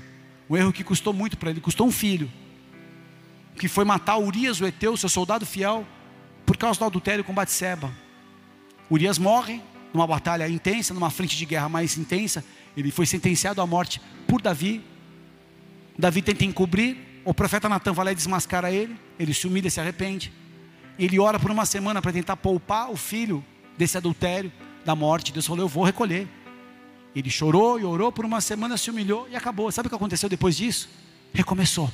[0.49, 2.31] um erro que custou muito para ele, custou um filho,
[3.59, 5.87] que foi matar Urias o Eteu, seu soldado fiel,
[6.45, 7.91] por causa do adultério com Batseba.
[8.91, 9.63] Urias morre
[9.93, 12.45] numa batalha intensa, numa frente de guerra mais intensa,
[12.77, 14.85] ele foi sentenciado à morte por Davi.
[15.99, 19.71] Davi tenta encobrir, o profeta Natan vai lá e desmascara ele, ele se humilha e
[19.71, 20.33] se arrepende.
[20.99, 23.45] Ele ora por uma semana para tentar poupar o filho
[23.77, 24.53] desse adultério,
[24.85, 25.33] da morte.
[25.33, 26.27] Deus falou: Eu vou recolher.
[27.15, 29.71] Ele chorou e orou por uma semana, se humilhou e acabou.
[29.73, 30.89] Sabe o que aconteceu depois disso?
[31.33, 31.91] Recomeçou.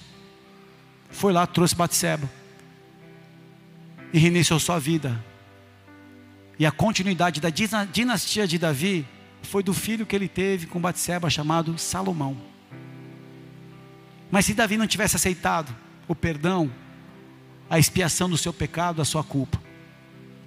[1.10, 2.28] Foi lá, trouxe Batseba.
[4.12, 5.22] E reiniciou sua vida.
[6.58, 9.06] E a continuidade da dinastia de Davi
[9.42, 12.51] foi do filho que ele teve com Batseba, chamado Salomão.
[14.32, 15.76] Mas se Davi não tivesse aceitado
[16.08, 16.72] o perdão,
[17.68, 19.60] a expiação do seu pecado, a sua culpa.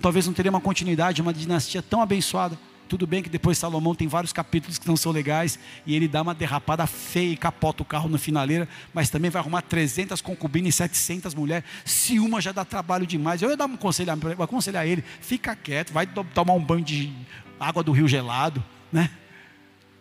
[0.02, 2.58] Talvez não teria uma continuidade, uma dinastia tão abençoada.
[2.90, 6.24] Tudo bem que depois Salomão tem vários capítulos que não são legais e ele dá
[6.24, 10.74] uma derrapada feia e capota o carro na finaleira, mas também vai arrumar 300 concubinas
[10.74, 11.64] e 700 mulheres.
[11.84, 15.94] Se uma já dá trabalho demais, eu ia dar um conselho, aconselhar ele: fica quieto,
[15.94, 17.14] vai tomar um banho de
[17.60, 19.12] água do rio gelado, né?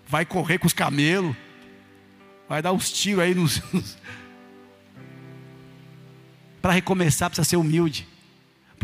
[0.07, 1.37] Vai correr com os camelos,
[2.49, 3.61] vai dar uns tiros aí nos,
[6.61, 8.09] para recomeçar precisa ser humilde.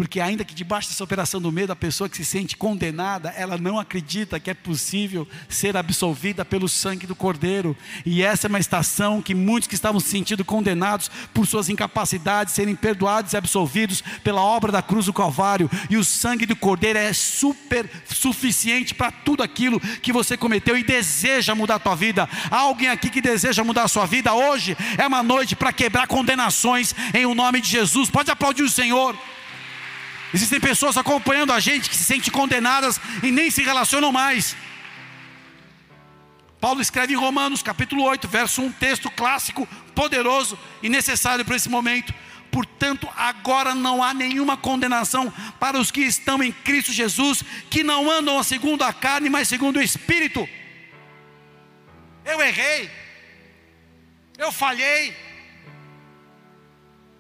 [0.01, 3.59] Porque ainda que debaixo dessa operação do medo, a pessoa que se sente condenada, ela
[3.59, 7.77] não acredita que é possível ser absolvida pelo sangue do Cordeiro.
[8.07, 12.55] E essa é uma estação que muitos que estavam se sentindo condenados por suas incapacidades
[12.55, 15.71] serem perdoados e absolvidos pela obra da cruz do Calvário.
[15.91, 20.83] E o sangue do Cordeiro é super suficiente para tudo aquilo que você cometeu e
[20.83, 22.27] deseja mudar a tua vida.
[22.51, 24.75] Há alguém aqui que deseja mudar a sua vida hoje?
[24.97, 28.09] É uma noite para quebrar condenações em o nome de Jesus.
[28.09, 29.15] Pode aplaudir o Senhor.
[30.33, 34.57] Existem pessoas acompanhando a gente que se sentem condenadas e nem se relacionam mais.
[36.61, 41.69] Paulo escreve em Romanos, capítulo 8, verso 1, texto clássico, poderoso e necessário para esse
[41.69, 42.15] momento.
[42.51, 48.11] Portanto, agora não há nenhuma condenação para os que estão em Cristo Jesus, que não
[48.11, 50.47] andam segundo a carne, mas segundo o Espírito.
[52.25, 52.91] Eu errei,
[54.37, 55.17] eu falhei.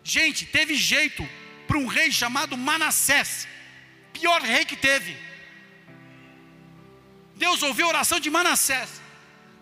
[0.02, 1.26] Gente, teve jeito,
[1.70, 3.46] para um rei chamado Manassés,
[4.12, 5.16] pior rei que teve.
[7.36, 9.00] Deus ouviu a oração de Manassés.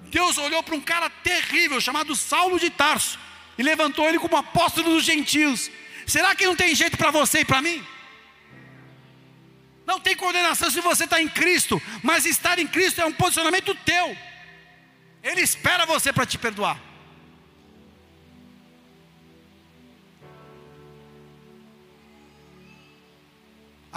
[0.05, 3.19] Deus olhou para um cara terrível chamado Saulo de Tarso
[3.59, 5.71] e levantou ele como apóstolo dos gentios.
[6.07, 7.87] Será que não tem jeito para você e para mim?
[9.85, 13.75] Não tem condenação se você está em Cristo, mas estar em Cristo é um posicionamento
[13.85, 14.17] teu.
[15.23, 16.88] Ele espera você para te perdoar.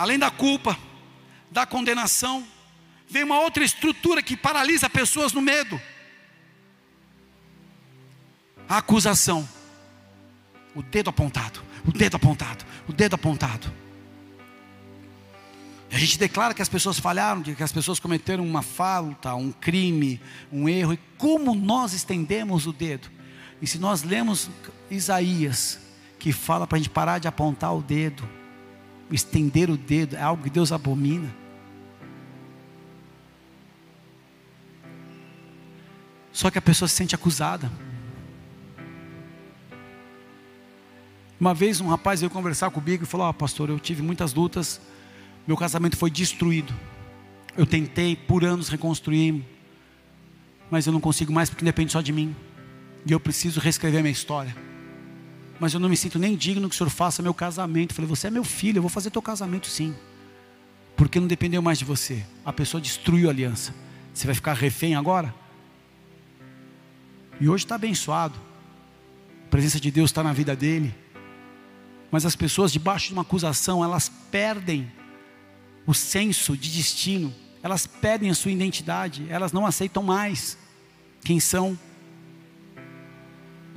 [0.02, 0.76] Além da culpa,
[1.52, 2.44] da condenação,
[3.08, 5.80] vem uma outra estrutura que paralisa pessoas no medo.
[8.68, 9.48] A acusação.
[10.74, 13.72] O dedo apontado, o dedo apontado, o dedo apontado.
[15.92, 20.20] A gente declara que as pessoas falharam, que as pessoas cometeram uma falta, um crime,
[20.52, 20.94] um erro.
[20.94, 23.10] E como nós estendemos o dedo?
[23.62, 24.50] E se nós lemos
[24.90, 25.78] Isaías,
[26.18, 28.28] que fala para a gente parar de apontar o dedo,
[29.12, 31.34] estender o dedo é algo que Deus abomina.
[36.32, 37.72] Só que a pessoa se sente acusada.
[41.40, 44.80] Uma vez um rapaz veio conversar comigo e falou: oh, Pastor, eu tive muitas lutas,
[45.46, 46.74] meu casamento foi destruído.
[47.58, 49.44] Eu tentei por anos reconstruir,
[50.70, 52.36] mas eu não consigo mais porque depende só de mim.
[53.06, 54.56] E eu preciso reescrever minha história.
[55.62, 57.92] Mas eu não me sinto nem digno que o senhor faça meu casamento.
[57.92, 59.94] Eu falei: Você é meu filho, eu vou fazer teu casamento sim.
[60.98, 62.26] Porque não dependeu mais de você.
[62.44, 63.72] A pessoa destruiu a aliança.
[64.12, 65.32] Você vai ficar refém agora?
[67.40, 68.34] E hoje está abençoado.
[69.46, 70.96] A presença de Deus está na vida dele.
[72.10, 74.92] Mas as pessoas debaixo de uma acusação, elas perdem
[75.86, 80.58] o senso de destino, elas perdem a sua identidade, elas não aceitam mais
[81.24, 81.78] quem são,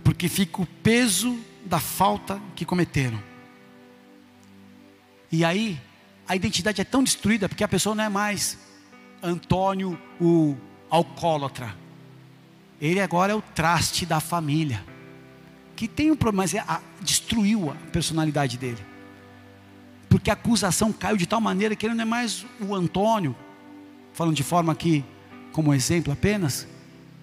[0.02, 3.20] porque fica o peso da falta que cometeram.
[5.30, 5.80] E aí,
[6.28, 8.58] a identidade é tão destruída porque a pessoa não é mais
[9.22, 10.56] Antônio, o
[10.90, 11.74] alcoólatra.
[12.80, 14.84] Ele agora é o traste da família
[15.74, 18.84] que tem um problema, mas é a, destruiu a personalidade dele.
[20.08, 23.34] Porque a acusação caiu de tal maneira que ele não é mais o Antônio,
[24.12, 25.04] falando de forma aqui,
[25.52, 26.68] como exemplo apenas,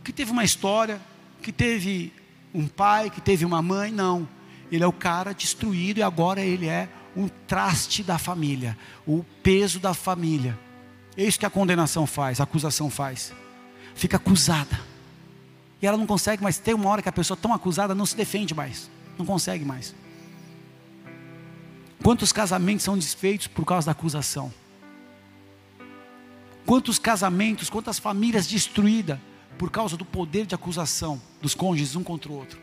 [0.04, 1.00] que teve uma história,
[1.42, 2.12] que teve
[2.54, 4.28] um pai, que teve uma mãe, não.
[4.72, 9.80] Ele é o cara destruído e agora ele é um traste da família, o peso
[9.80, 10.58] da família.
[11.18, 13.34] É isso que a condenação faz, a acusação faz.
[13.94, 14.80] Fica acusada
[15.82, 16.58] e ela não consegue mais.
[16.58, 19.94] Tem uma hora que a pessoa tão acusada não se defende mais, não consegue mais.
[22.04, 24.52] Quantos casamentos são desfeitos por causa da acusação?
[26.66, 29.20] Quantos casamentos, quantas famílias destruídas
[29.58, 32.60] por causa do poder de acusação dos cônjuges um contra o outro?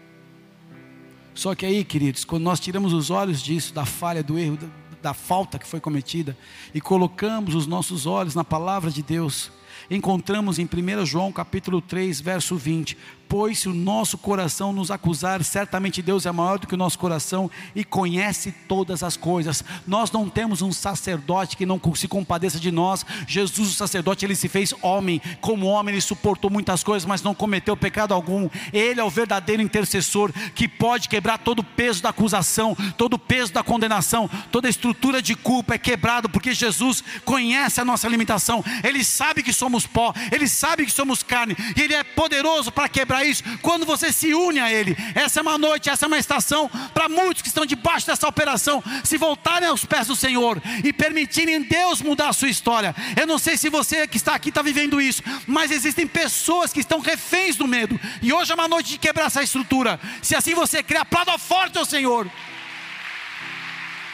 [1.34, 4.68] Só que aí, queridos, quando nós tiramos os olhos disso, da falha, do erro, da,
[5.00, 6.36] da falta que foi cometida,
[6.74, 9.50] e colocamos os nossos olhos na palavra de Deus,
[9.90, 12.96] encontramos em 1 João capítulo 3, verso 20:
[13.28, 16.98] Pois se o nosso coração nos acusar, certamente Deus é maior do que o nosso
[16.98, 19.62] coração e conhece todas as coisas.
[19.86, 23.04] Nós não temos um sacerdote que não se compadeça de nós.
[23.26, 25.20] Jesus, o sacerdote, ele se fez homem.
[25.42, 28.48] Como homem, ele suportou muitas coisas, mas não cometeu pecado algum.
[28.72, 33.18] Ele é o verdadeiro intercessor que pode quebrar todo o peso da acusação, todo o
[33.18, 38.08] peso da condenação, toda a estrutura de culpa é quebrado, porque Jesus conhece a nossa
[38.08, 38.64] limitação.
[38.82, 42.88] Ele sabe que somos pó, ele sabe que somos carne, e ele é poderoso para
[42.88, 44.96] quebrar isso quando você se une a Ele.
[45.14, 48.82] Essa é uma noite, essa é uma estação para muitos que estão debaixo dessa operação
[49.04, 52.94] se voltarem aos pés do Senhor e permitirem Deus mudar a sua história.
[53.16, 56.80] Eu não sei se você que está aqui está vivendo isso, mas existem pessoas que
[56.80, 60.00] estão reféns do medo, e hoje é uma noite de quebrar essa estrutura.
[60.22, 62.30] Se assim você crê, aplauda forte ao Senhor.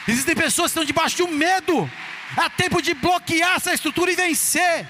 [0.07, 1.91] Existem pessoas que estão debaixo de um medo.
[2.37, 4.87] Há tempo de bloquear essa estrutura e vencer.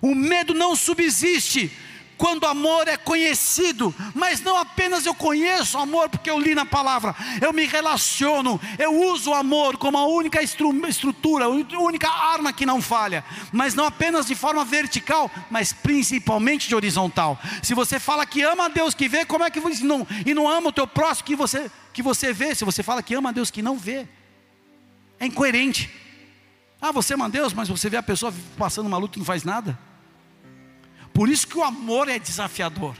[0.00, 1.70] O medo não subsiste
[2.18, 6.52] quando o amor é conhecido, mas não apenas eu conheço o amor porque eu li
[6.52, 12.08] na palavra, eu me relaciono, eu uso o amor como a única estrutura, a única
[12.08, 17.38] arma que não falha, mas não apenas de forma vertical, mas principalmente de horizontal.
[17.62, 20.34] Se você fala que ama a Deus que vê, como é que você não e
[20.34, 22.54] não ama o teu próximo que você que você vê?
[22.54, 24.06] Se você fala que ama a Deus que não vê,
[25.20, 25.88] é incoerente.
[26.80, 29.26] Ah, você ama a Deus, mas você vê a pessoa passando uma luta e não
[29.26, 29.78] faz nada.
[31.18, 32.94] Por isso que o amor é desafiador.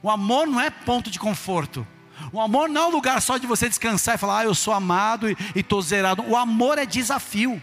[0.00, 1.84] O amor não é ponto de conforto.
[2.32, 4.72] O amor não é um lugar só de você descansar e falar, ah, eu sou
[4.72, 6.22] amado e estou zerado.
[6.22, 7.60] O amor é desafio.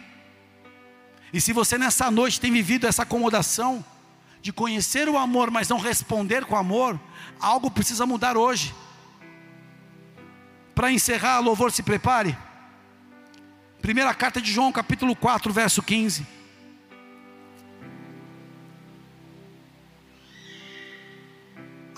[1.31, 3.81] E se você nessa noite tem vivido essa acomodação
[4.41, 6.99] de conhecer o amor, mas não responder com amor,
[7.39, 8.75] algo precisa mudar hoje.
[10.75, 12.37] Para encerrar, louvor, se prepare.
[13.81, 16.40] Primeira carta de João, capítulo 4, verso 15.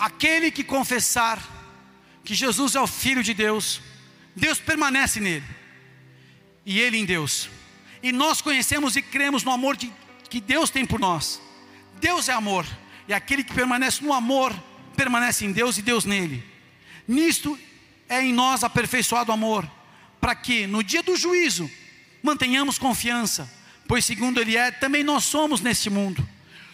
[0.04, 1.42] Aquele que confessar
[2.22, 3.80] que Jesus é o Filho de Deus,
[4.36, 5.46] Deus permanece nele,
[6.66, 7.48] e ele em Deus.
[8.02, 9.90] E nós conhecemos e cremos no amor de,
[10.28, 11.40] que Deus tem por nós.
[12.02, 12.66] Deus é amor,
[13.08, 14.54] e aquele que permanece no amor,
[14.94, 16.44] permanece em Deus e Deus nele.
[17.08, 17.58] Nisto
[18.06, 19.66] é em nós aperfeiçoado o amor,
[20.20, 21.70] para que no dia do juízo
[22.22, 23.50] mantenhamos confiança,
[23.88, 26.28] pois segundo Ele é, também nós somos neste mundo.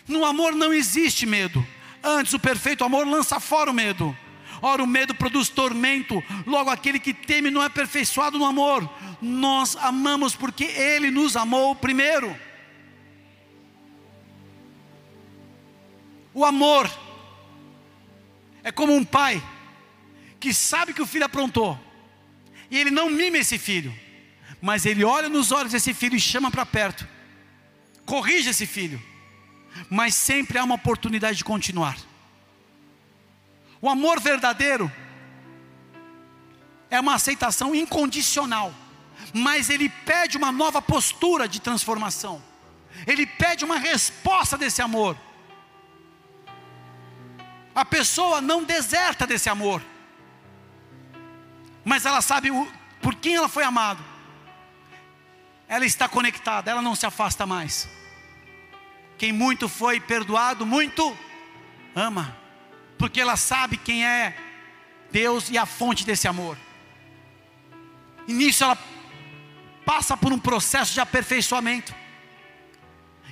[0.08, 1.64] No amor não existe medo
[2.02, 4.16] Antes, o perfeito amor lança fora o medo.
[4.62, 8.88] Ora, o medo produz tormento, logo aquele que teme não é aperfeiçoado no amor.
[9.20, 12.36] Nós amamos porque Ele nos amou primeiro.
[16.32, 16.90] O amor
[18.62, 19.42] é como um pai
[20.38, 21.78] que sabe que o filho aprontou,
[22.70, 23.94] e ele não mima esse filho,
[24.60, 27.06] mas ele olha nos olhos desse filho e chama para perto,
[28.06, 29.02] corrige esse filho,
[29.88, 31.96] mas sempre há uma oportunidade de continuar.
[33.80, 34.90] O amor verdadeiro
[36.90, 38.74] é uma aceitação incondicional,
[39.32, 42.42] mas ele pede uma nova postura de transformação,
[43.06, 45.16] ele pede uma resposta desse amor.
[47.74, 49.82] A pessoa não deserta desse amor,
[51.84, 52.50] mas ela sabe
[53.00, 54.02] por quem ela foi amada,
[55.68, 57.88] ela está conectada, ela não se afasta mais.
[59.20, 61.14] Quem muito foi perdoado, muito
[61.94, 62.34] ama,
[62.96, 64.34] porque ela sabe quem é
[65.12, 66.56] Deus e a fonte desse amor.
[68.26, 68.78] E nisso ela
[69.84, 71.94] passa por um processo de aperfeiçoamento.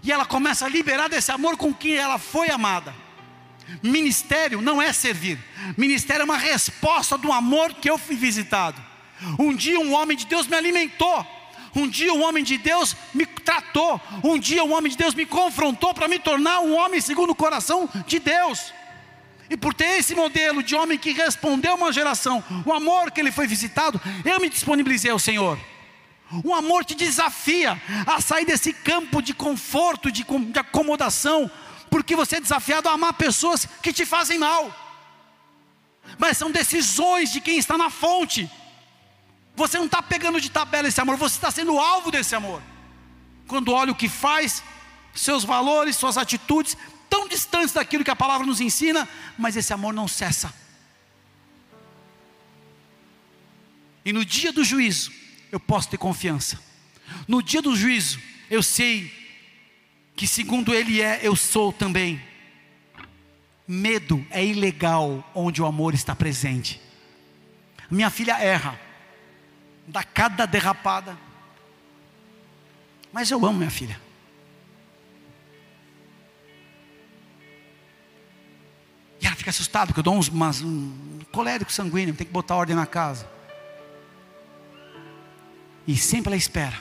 [0.03, 2.95] E ela começa a liberar desse amor com quem ela foi amada.
[3.83, 5.43] Ministério não é servir.
[5.75, 8.79] Ministério é uma resposta do amor que eu fui visitado.
[9.39, 11.27] Um dia um homem de Deus me alimentou.
[11.79, 14.01] Um dia um homem de Deus me tratou.
[14.25, 17.37] Um dia um homem de Deus me confrontou para me tornar um homem segundo o
[17.37, 18.75] coração de Deus.
[19.49, 23.31] E por ter esse modelo de homem que respondeu uma geração, o amor que ele
[23.33, 25.59] foi visitado, eu me disponibilizei ao Senhor.
[26.45, 31.51] O amor te desafia a sair desse campo de conforto, de, de acomodação,
[31.89, 34.75] porque você é desafiado a amar pessoas que te fazem mal.
[36.19, 38.51] Mas são decisões de quem está na fonte.
[39.59, 42.63] Você não está pegando de tabela esse amor, você está sendo alvo desse amor.
[43.49, 44.63] Quando olha o que faz,
[45.13, 46.77] seus valores, suas atitudes,
[47.11, 50.55] tão distantes daquilo que a palavra nos ensina, mas esse amor não cessa.
[54.05, 55.11] E no dia do juízo,
[55.51, 56.63] eu posso ter confiança.
[57.27, 59.13] No dia do juízo, eu sei
[60.15, 62.23] que segundo Ele é, eu sou também.
[63.67, 66.81] Medo é ilegal onde o amor está presente.
[67.91, 68.88] Minha filha erra,
[69.89, 71.19] dá cada derrapada,
[73.13, 73.99] mas eu amo minha filha.
[79.21, 82.55] E ela fica assustada, porque eu dou uns, umas, um colérico sanguíneo, tem que botar
[82.55, 83.29] ordem na casa.
[85.87, 86.79] E sempre ela espera.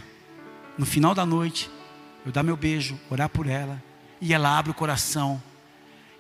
[0.78, 1.72] No final da noite,
[2.26, 3.82] eu dar meu beijo, orar por ela,
[4.20, 5.42] e ela abre o coração,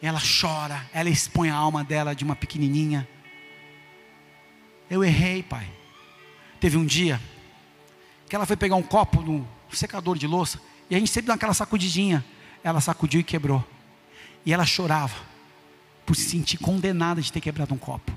[0.01, 3.07] ela chora, ela expõe a alma dela de uma pequenininha.
[4.89, 5.76] Eu errei, pai.
[6.59, 7.19] Teve um dia
[8.27, 11.33] que ela foi pegar um copo no secador de louça, e a gente sempre dá
[11.33, 12.23] aquela sacudidinha.
[12.63, 13.65] Ela sacudiu e quebrou.
[14.45, 15.15] E ela chorava
[16.05, 18.11] por se sentir condenada de ter quebrado um copo.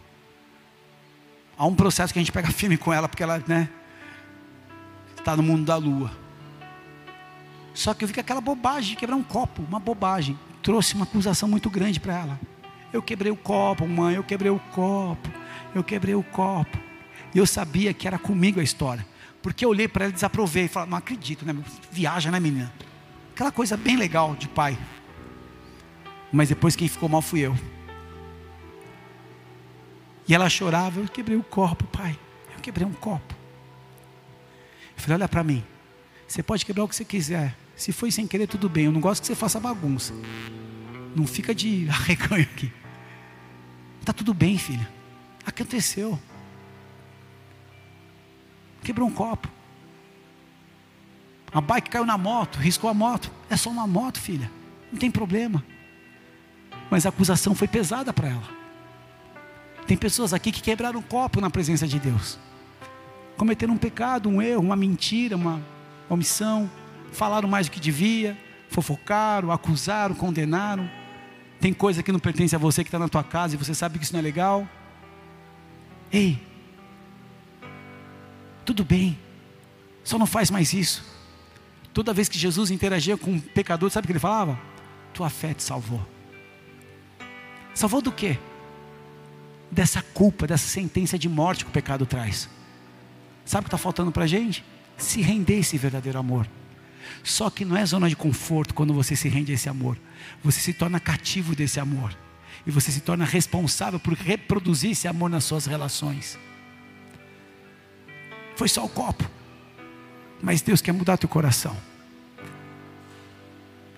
[1.58, 3.68] Há um processo que a gente pega firme com ela, porque ela, né,
[5.18, 6.10] está no mundo da lua.
[7.74, 11.04] Só que eu vi que aquela bobagem de quebrar um copo, uma bobagem, trouxe uma
[11.04, 12.40] acusação muito grande para ela.
[12.92, 15.28] Eu quebrei o copo, mãe, eu quebrei o copo,
[15.74, 16.78] eu quebrei o copo.
[17.34, 19.06] E eu sabia que era comigo a história.
[19.42, 20.68] Porque eu olhei para ela e desaprovei.
[20.68, 21.56] Falei, não acredito, né?
[21.90, 22.72] Viaja, né, menina?
[23.32, 24.78] Aquela coisa bem legal de pai.
[26.32, 27.56] Mas depois quem ficou mal fui eu.
[30.28, 32.18] E ela chorava, eu quebrei o copo, pai.
[32.54, 33.34] Eu quebrei um copo.
[34.96, 35.64] Eu falei, olha para mim.
[36.28, 37.56] Você pode quebrar o que você quiser.
[37.74, 38.84] Se foi sem querer, tudo bem.
[38.84, 40.12] Eu não gosto que você faça bagunça.
[41.16, 42.70] Não fica de arreganho aqui.
[44.00, 44.88] Está tudo bem, filha.
[45.44, 46.18] Aconteceu.
[48.82, 49.48] Quebrou um copo.
[51.52, 53.30] A bike caiu na moto, riscou a moto.
[53.48, 54.50] É só uma moto, filha.
[54.92, 55.64] Não tem problema.
[56.90, 58.60] Mas a acusação foi pesada para ela.
[59.86, 62.38] Tem pessoas aqui que quebraram um copo na presença de Deus.
[63.36, 65.60] Cometeram um pecado, um erro, uma mentira, uma
[66.08, 66.70] omissão,
[67.12, 70.88] falaram mais do que devia, fofocaram, acusaram, condenaram.
[71.60, 73.98] Tem coisa que não pertence a você que está na tua casa e você sabe
[73.98, 74.68] que isso não é legal.
[76.12, 76.40] Ei,
[78.70, 79.18] tudo bem,
[80.04, 81.04] só não faz mais isso.
[81.92, 84.58] Toda vez que Jesus interagia com um pecador, sabe o que ele falava?
[85.12, 86.00] Tua fé te salvou.
[87.74, 88.38] Salvou do quê?
[89.70, 92.48] Dessa culpa, dessa sentença de morte que o pecado traz.
[93.44, 94.64] Sabe o que está faltando para a gente?
[95.02, 96.46] se render esse verdadeiro amor.
[97.24, 99.98] Só que não é zona de conforto quando você se rende a esse amor.
[100.44, 102.16] Você se torna cativo desse amor.
[102.66, 106.38] E você se torna responsável por reproduzir esse amor nas suas relações.
[108.60, 109.24] Foi só o copo.
[110.42, 111.74] Mas Deus quer mudar teu coração.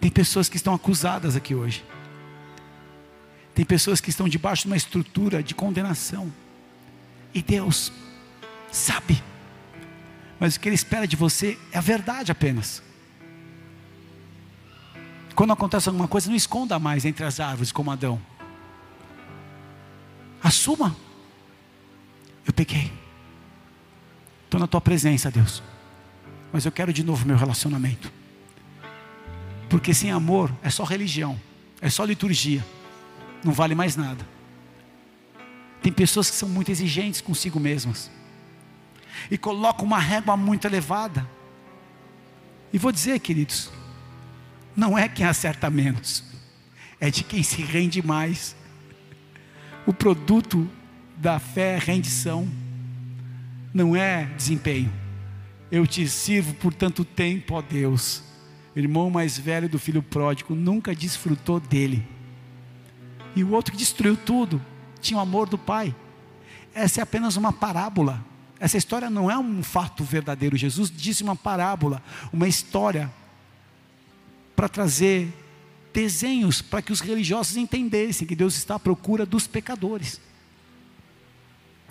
[0.00, 1.84] Tem pessoas que estão acusadas aqui hoje.
[3.56, 6.32] Tem pessoas que estão debaixo de uma estrutura de condenação.
[7.34, 7.92] E Deus
[8.70, 9.20] sabe
[10.38, 12.80] mas o que Ele espera de você é a verdade apenas.
[15.34, 18.20] Quando acontece alguma coisa, não esconda mais entre as árvores como Adão.
[20.40, 20.96] Assuma.
[22.46, 23.01] Eu pequei.
[24.52, 25.62] Estou na tua presença, Deus.
[26.52, 28.12] Mas eu quero de novo meu relacionamento.
[29.70, 31.40] Porque sem amor é só religião,
[31.80, 32.62] é só liturgia,
[33.42, 34.28] não vale mais nada.
[35.80, 38.10] Tem pessoas que são muito exigentes consigo mesmas
[39.30, 41.26] e colocam uma régua muito elevada.
[42.74, 43.70] E vou dizer, queridos,
[44.76, 46.22] não é quem acerta menos,
[47.00, 48.54] é de quem se rende mais.
[49.86, 50.68] O produto
[51.16, 52.46] da fé é rendição,
[53.72, 54.92] não é desempenho.
[55.70, 58.22] Eu te sirvo por tanto tempo, ó Deus.
[58.74, 62.06] O irmão mais velho do filho pródigo nunca desfrutou dele.
[63.34, 64.60] E o outro que destruiu tudo
[65.00, 65.94] tinha o amor do pai.
[66.74, 68.24] Essa é apenas uma parábola.
[68.60, 70.56] Essa história não é um fato verdadeiro.
[70.56, 72.02] Jesus disse uma parábola,
[72.32, 73.10] uma história
[74.54, 75.32] para trazer
[75.92, 80.20] desenhos para que os religiosos entendessem que Deus está à procura dos pecadores.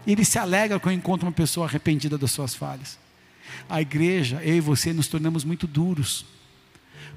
[0.05, 2.97] Ele se alegra quando encontra uma pessoa arrependida das suas falhas.
[3.69, 6.25] A igreja, eu e você, nos tornamos muito duros.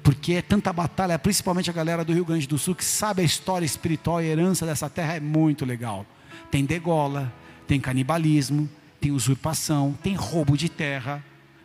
[0.03, 3.25] Porque é tanta batalha, principalmente a galera do Rio Grande do Sul, que sabe a
[3.25, 6.05] história espiritual e a herança dessa terra, é muito legal.
[6.51, 7.33] Tem degola,
[7.67, 8.69] tem canibalismo,
[9.01, 11.23] tem usurpação, tem roubo de terra.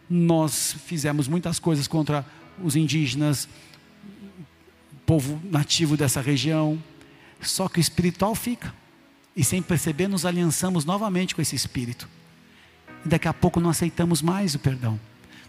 [0.09, 2.25] Nós fizemos muitas coisas contra
[2.63, 3.49] os indígenas,
[5.05, 6.83] povo nativo dessa região.
[7.41, 8.75] Só que o espiritual fica.
[9.37, 12.09] E sem perceber, nos aliançamos novamente com esse espírito.
[13.05, 14.99] E daqui a pouco não aceitamos mais o perdão.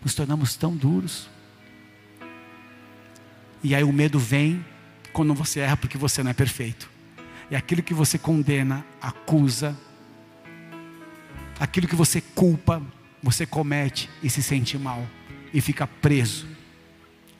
[0.03, 1.29] Nos tornamos tão duros.
[3.63, 4.63] E aí o medo vem
[5.13, 6.89] quando você erra porque você não é perfeito.
[7.49, 9.77] E aquilo que você condena, acusa,
[11.59, 12.81] aquilo que você culpa,
[13.21, 15.05] você comete e se sente mal
[15.53, 16.47] e fica preso.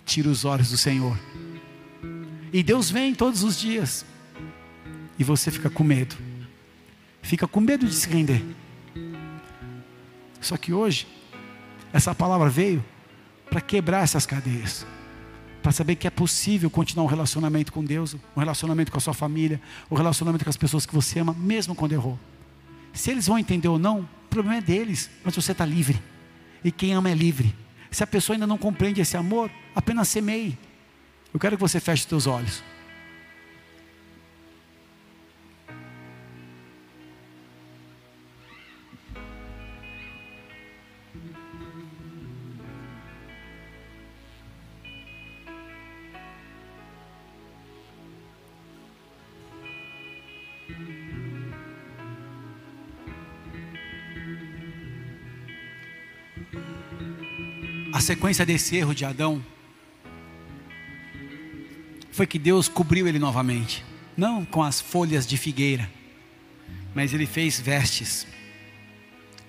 [0.06, 1.18] Tira os olhos do Senhor.
[2.52, 4.06] E Deus vem todos os dias.
[5.18, 6.16] E você fica com medo.
[7.22, 8.44] Fica com medo de se render.
[10.40, 11.08] Só que hoje,
[11.94, 12.84] essa palavra veio
[13.50, 14.86] para quebrar essas cadeias.
[15.62, 19.14] Para saber que é possível continuar um relacionamento com Deus, um relacionamento com a sua
[19.14, 22.20] família, um relacionamento com as pessoas que você ama, mesmo quando errou.
[22.94, 26.02] Se eles vão entender ou não, o problema é deles, mas você está livre.
[26.64, 27.56] E quem ama é livre.
[27.92, 30.58] Se a pessoa ainda não compreende esse amor, apenas semeie.
[31.34, 32.64] Eu quero que você feche os seus olhos.
[58.02, 59.44] Sequência desse erro de Adão
[62.12, 63.84] foi que Deus cobriu ele novamente,
[64.18, 65.90] não com as folhas de figueira,
[66.94, 68.28] mas ele fez vestes.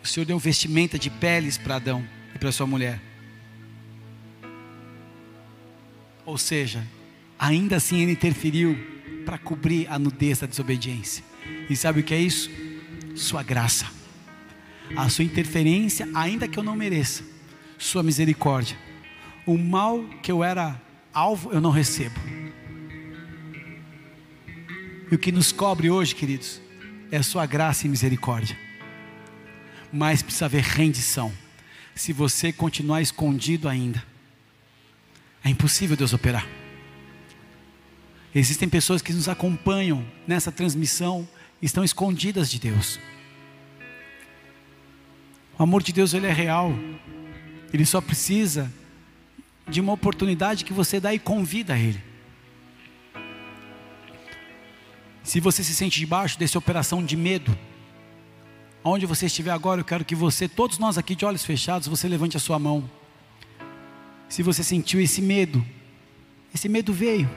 [0.02, 3.00] O Senhor deu vestimenta de peles para Adão e para sua mulher.
[6.24, 6.86] Ou seja,
[7.38, 8.78] ainda assim ele interferiu
[9.24, 11.24] para cobrir a nudez da desobediência.
[11.68, 12.50] E sabe o que é isso?
[13.14, 13.86] Sua graça.
[14.96, 17.31] A sua interferência, ainda que eu não mereça,
[17.82, 18.78] sua misericórdia.
[19.44, 20.80] O mal que eu era
[21.12, 22.18] alvo, eu não recebo.
[25.10, 26.60] E o que nos cobre hoje, queridos,
[27.10, 28.56] é a sua graça e misericórdia.
[29.92, 31.32] Mas precisa haver rendição.
[31.94, 34.02] Se você continuar escondido ainda,
[35.44, 36.46] é impossível Deus operar.
[38.34, 41.28] Existem pessoas que nos acompanham nessa transmissão,
[41.60, 42.98] estão escondidas de Deus.
[45.58, 46.72] O amor de Deus ele é real.
[47.72, 48.70] Ele só precisa
[49.66, 52.02] de uma oportunidade que você dá e convida a ele.
[55.22, 57.56] Se você se sente debaixo dessa operação de medo,
[58.82, 62.08] aonde você estiver agora, eu quero que você, todos nós aqui de olhos fechados, você
[62.08, 62.90] levante a sua mão.
[64.28, 65.64] Se você sentiu esse medo,
[66.54, 67.30] esse medo veio.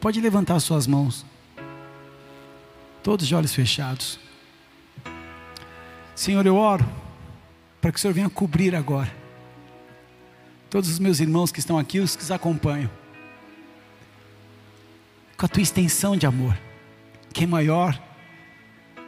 [0.00, 1.24] Pode levantar as suas mãos.
[3.02, 4.18] Todos de olhos fechados.
[6.14, 7.05] Senhor, eu oro
[7.86, 9.14] para que o Senhor venha cobrir agora
[10.68, 12.90] todos os meus irmãos que estão aqui, os que os acompanham,
[15.36, 16.58] com a tua extensão de amor,
[17.32, 17.96] que é maior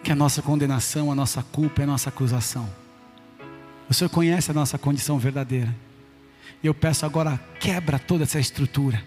[0.05, 2.73] que a nossa condenação, a nossa culpa a nossa acusação.
[3.91, 5.75] O Senhor conhece a nossa condição verdadeira.
[6.63, 9.05] E eu peço agora, quebra toda essa estrutura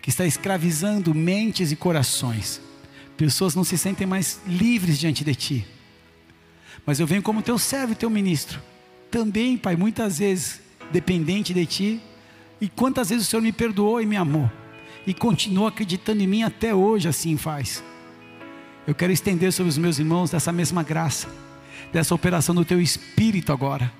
[0.00, 2.60] que está escravizando mentes e corações.
[3.16, 5.66] Pessoas não se sentem mais livres diante de ti.
[6.84, 8.71] Mas eu venho como teu servo e teu ministro.
[9.12, 10.60] Também, Pai, muitas vezes
[10.90, 12.00] dependente de ti.
[12.60, 14.50] E quantas vezes o Senhor me perdoou e me amou.
[15.06, 17.84] E continua acreditando em mim até hoje, assim faz.
[18.86, 21.28] Eu quero estender sobre os meus irmãos dessa mesma graça,
[21.92, 23.92] dessa operação do teu espírito agora.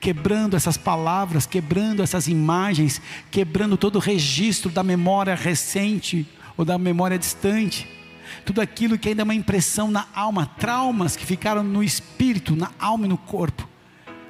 [0.00, 3.00] quebrando essas palavras, quebrando essas imagens,
[3.30, 6.26] quebrando todo o registro da memória recente
[6.56, 7.88] ou da memória distante.
[8.44, 12.70] Tudo aquilo que ainda é uma impressão na alma, traumas que ficaram no espírito, na
[12.78, 13.68] alma e no corpo,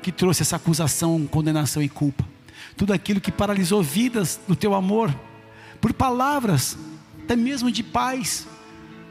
[0.06, 2.24] que trouxe essa acusação, condenação e culpa.
[2.76, 5.12] Tudo aquilo que paralisou vidas do teu amor,
[5.80, 6.78] por palavras,
[7.24, 8.46] até mesmo de pais,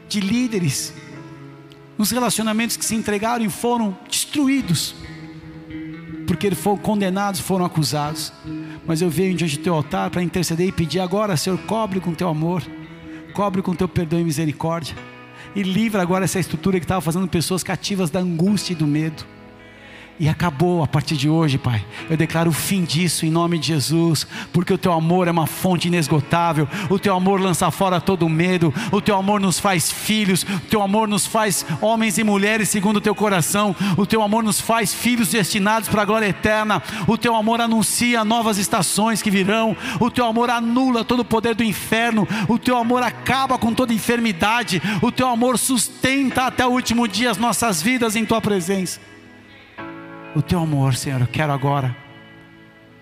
[0.08, 0.94] de líderes,
[1.98, 4.94] nos relacionamentos que se entregaram e foram destruídos,
[6.26, 8.32] porque foram condenados, foram acusados.
[8.86, 12.14] Mas eu venho diante do teu altar para interceder e pedir agora, Senhor, cobre com
[12.14, 12.62] teu amor,
[13.34, 14.96] cobre com teu perdão e misericórdia,
[15.54, 19.35] e livra agora essa estrutura que estava fazendo pessoas cativas da angústia e do medo.
[20.18, 21.84] E acabou a partir de hoje, Pai.
[22.08, 25.46] Eu declaro o fim disso em nome de Jesus, porque o teu amor é uma
[25.46, 26.66] fonte inesgotável.
[26.88, 28.72] O teu amor lança fora todo medo.
[28.90, 30.42] O teu amor nos faz filhos.
[30.42, 33.76] O teu amor nos faz homens e mulheres segundo o teu coração.
[33.98, 36.82] O teu amor nos faz filhos destinados para a glória eterna.
[37.06, 39.76] O teu amor anuncia novas estações que virão.
[40.00, 42.26] O teu amor anula todo o poder do inferno.
[42.48, 44.80] O teu amor acaba com toda enfermidade.
[45.02, 49.15] O teu amor sustenta até o último dia as nossas vidas em tua presença
[50.36, 51.20] o teu amor, Senhor.
[51.20, 51.96] Eu quero agora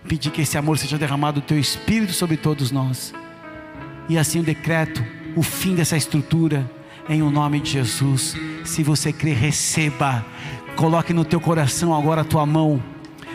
[0.06, 3.12] pedir que esse amor seja derramado do teu espírito sobre todos nós.
[4.08, 5.04] E assim eu decreto
[5.34, 6.70] o fim dessa estrutura
[7.08, 8.36] em o nome de Jesus.
[8.64, 10.24] Se você crer, receba.
[10.76, 12.80] Coloque no teu coração agora a tua mão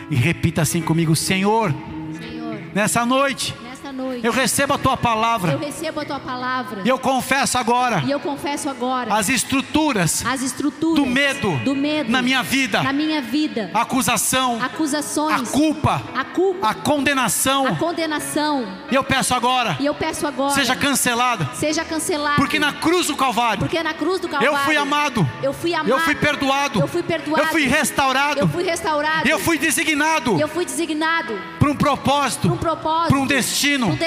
[0.09, 1.73] e repita assim comigo: Senhor,
[2.17, 3.53] Senhor, nessa noite
[3.99, 5.51] noite eu recebo a tua palavra.
[5.51, 10.25] eu recebo a tua palavra E eu confesso agora e eu confesso agora as estruturas
[10.25, 14.65] as estruturas do medo do medo na minha vida, na minha vida, a acusação, a
[14.65, 17.67] acusações, culpa, a culpa, a condenação.
[17.67, 18.65] a condenação.
[18.91, 22.35] E eu peço agora, E eu peço agora seja cancelada, seja cancelado.
[22.37, 25.73] porque na cruz do Calvário Porque na cruz do Calvário eu fui amado, Eu fui
[25.73, 25.89] amado.
[25.89, 27.41] eu fui perdoado, Eu fui perdoado.
[27.41, 29.27] eu fui restaurado, Eu fui restaurado.
[29.29, 31.33] eu fui designado Eu fui designado
[31.75, 33.97] para um propósito, para um um destino,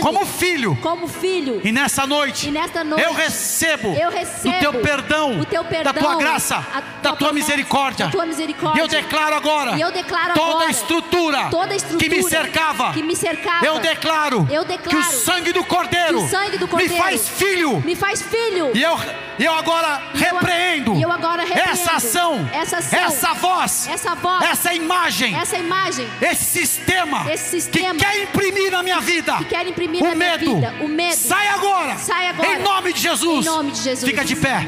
[0.00, 0.76] como filho.
[0.80, 1.60] como filho.
[1.64, 5.64] E nessa noite, E nesta noite eu recebo, eu recebo o teu perdão, o teu
[5.64, 8.08] perdão, da tua graça, a da tua promessa, misericórdia.
[8.10, 8.80] tua misericórdia.
[8.80, 12.22] E eu declaro agora, eu declaro toda agora, a estrutura, toda a estrutura que me
[12.22, 16.58] cercava, que me cercava, eu declaro, eu que declaro o sangue do Cordeiro, que sangue
[16.58, 17.80] do Cordeiro me faz filho.
[17.84, 18.70] me faz filho.
[18.74, 18.98] E eu,
[19.38, 24.44] eu agora eu- repreendo, eu agora repreendo essa ação, essa ação, essa voz, essa voz,
[24.44, 29.44] essa imagem, essa imagem esse sistema, Esse sistema que quer imprimir na minha vida que
[29.46, 31.16] quer imprimir o na minha medo, vida o medo.
[31.16, 32.48] sai agora, Sai agora.
[32.52, 33.46] em nome de Jesus.
[33.46, 34.08] Em nome de Jesus.
[34.10, 34.66] Fica de pé,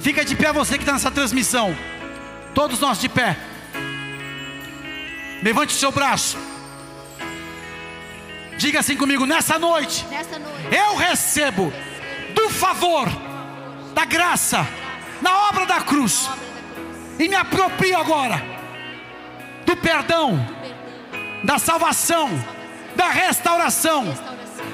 [0.00, 1.74] fica de pé você que está nessa transmissão,
[2.54, 3.36] todos nós de pé.
[5.42, 6.38] Levante o seu braço.
[8.56, 11.72] Diga assim comigo: nessa noite Nesta noite eu recebo
[12.34, 13.06] do favor,
[13.94, 14.66] da graça,
[15.22, 16.28] na obra da cruz,
[17.18, 18.42] e me aproprio agora
[19.64, 20.44] do perdão,
[21.42, 22.28] da salvação,
[22.96, 24.04] da restauração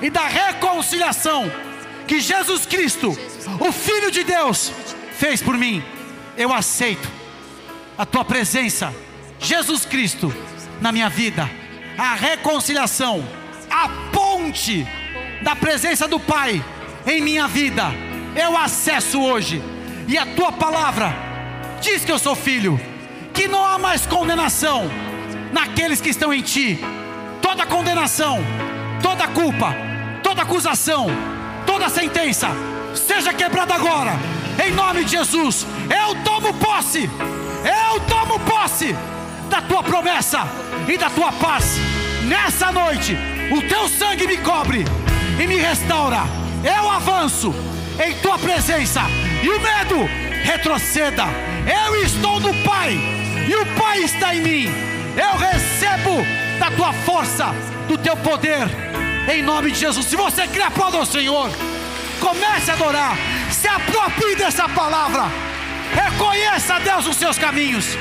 [0.03, 1.51] e da reconciliação
[2.07, 3.17] que Jesus Cristo,
[3.61, 4.73] o Filho de Deus,
[5.17, 5.83] fez por mim.
[6.37, 7.09] Eu aceito
[7.97, 8.95] a tua presença,
[9.39, 10.35] Jesus Cristo,
[10.81, 11.49] na minha vida,
[11.97, 13.27] a reconciliação,
[13.71, 14.87] a ponte
[15.43, 16.65] da presença do Pai
[17.07, 18.10] em minha vida.
[18.35, 19.63] Eu acesso hoje,
[20.07, 21.13] e a tua palavra
[21.81, 22.81] diz que eu sou filho,
[23.35, 24.89] que não há mais condenação
[25.53, 26.79] naqueles que estão em ti.
[27.43, 28.39] Toda condenação,
[29.03, 29.75] toda culpa,
[30.23, 31.09] toda acusação,
[31.67, 32.49] toda sentença,
[32.95, 34.13] seja quebrada agora,
[34.65, 35.67] em nome de Jesus.
[35.89, 37.11] Eu tomo posse,
[37.65, 38.95] eu tomo posse
[39.49, 40.47] da tua promessa
[40.87, 41.79] e da tua paz.
[42.29, 43.17] Nessa noite,
[43.51, 44.85] o teu sangue me cobre
[45.43, 46.21] e me restaura.
[46.63, 47.53] Eu avanço
[48.03, 49.03] em tua presença
[49.43, 50.09] e o medo
[50.43, 51.25] retroceda.
[51.87, 52.99] Eu estou no Pai
[53.49, 54.71] e o Pai está em mim.
[55.17, 56.25] Eu recebo
[56.59, 57.55] da tua força,
[57.87, 58.69] do teu poder,
[59.33, 60.07] em nome de Jesus.
[60.07, 61.51] Se você crê, aplauda ao Senhor.
[62.21, 63.17] Comece a adorar,
[63.51, 65.25] se aproprie dessa palavra.
[65.95, 67.97] Reconheça a Deus os seus caminhos.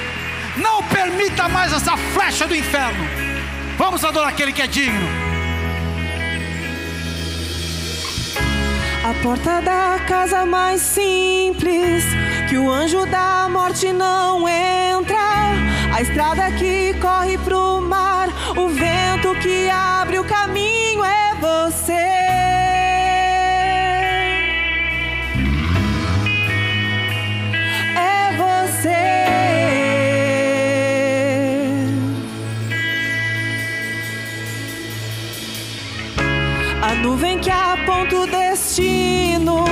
[0.58, 3.06] Não permita mais essa flecha do inferno.
[3.78, 5.29] Vamos adorar aquele que é digno.
[9.10, 12.04] A porta da casa mais simples,
[12.48, 15.18] que o anjo da morte não entra.
[15.92, 22.59] A estrada que corre pro mar, o vento que abre o caminho é você.
[37.02, 39.64] Nuvem que aponta o destino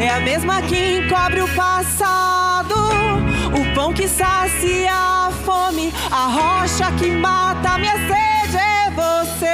[0.00, 2.74] é a mesma que encobre o passado.
[3.54, 9.46] o pão que sacia a fome, a rocha que mata a minha sede é você.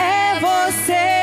[0.00, 1.21] É você.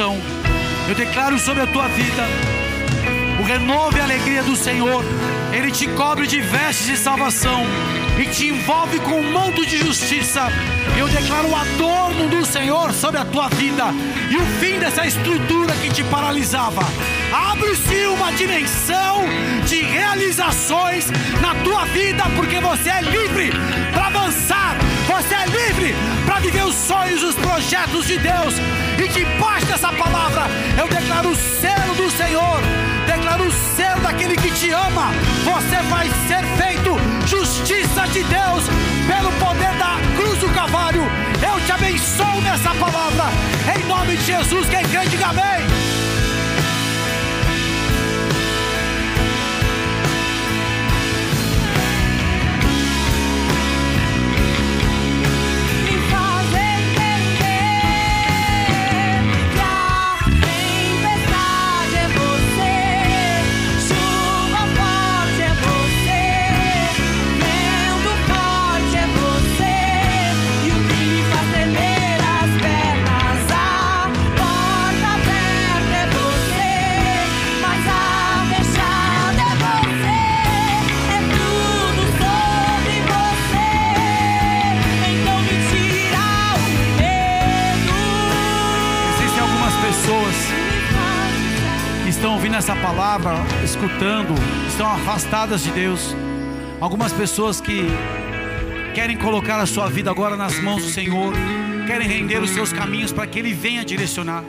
[0.00, 0.16] Distinção.
[0.88, 2.24] Eu declaro sobre a tua vida
[3.38, 5.02] o renovo e a alegria do Senhor,
[5.50, 7.62] Ele te cobre de vestes de salvação
[8.18, 10.48] e te envolve com um manto de justiça.
[10.98, 13.84] Eu declaro o adorno do Senhor sobre a tua vida
[14.30, 16.82] e o fim dessa estrutura que te paralisava.
[17.32, 19.22] Abre-se uma dimensão
[19.66, 23.52] de realizações na tua vida, porque você é livre
[23.94, 24.76] para avançar,
[25.10, 25.94] você é livre
[26.24, 28.54] para viver os sonhos, os projetos de Deus.
[28.96, 30.42] E debaixo dessa palavra,
[30.78, 32.60] eu declaro o selo do Senhor,
[33.06, 35.10] declaro o selo daquele que te ama.
[35.44, 36.96] Você vai ser feito
[37.26, 38.64] justiça de Deus
[39.08, 41.02] pelo poder da cruz do Calvário.
[41.42, 43.24] Eu te abençoo nessa palavra,
[43.76, 44.68] em nome de Jesus.
[44.68, 45.99] Quem crê, diga amém.
[92.50, 93.34] Ouvindo essa palavra,
[93.64, 94.34] escutando,
[94.66, 96.16] estão afastadas de Deus.
[96.80, 97.86] Algumas pessoas que
[98.92, 101.32] querem colocar a sua vida agora nas mãos do Senhor,
[101.86, 104.42] querem render os seus caminhos para que Ele venha direcionar.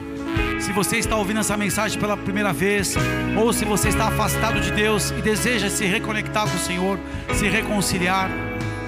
[0.58, 2.96] Se você está ouvindo essa mensagem pela primeira vez,
[3.40, 6.98] ou se você está afastado de Deus e deseja se reconectar com o Senhor,
[7.32, 8.28] se reconciliar,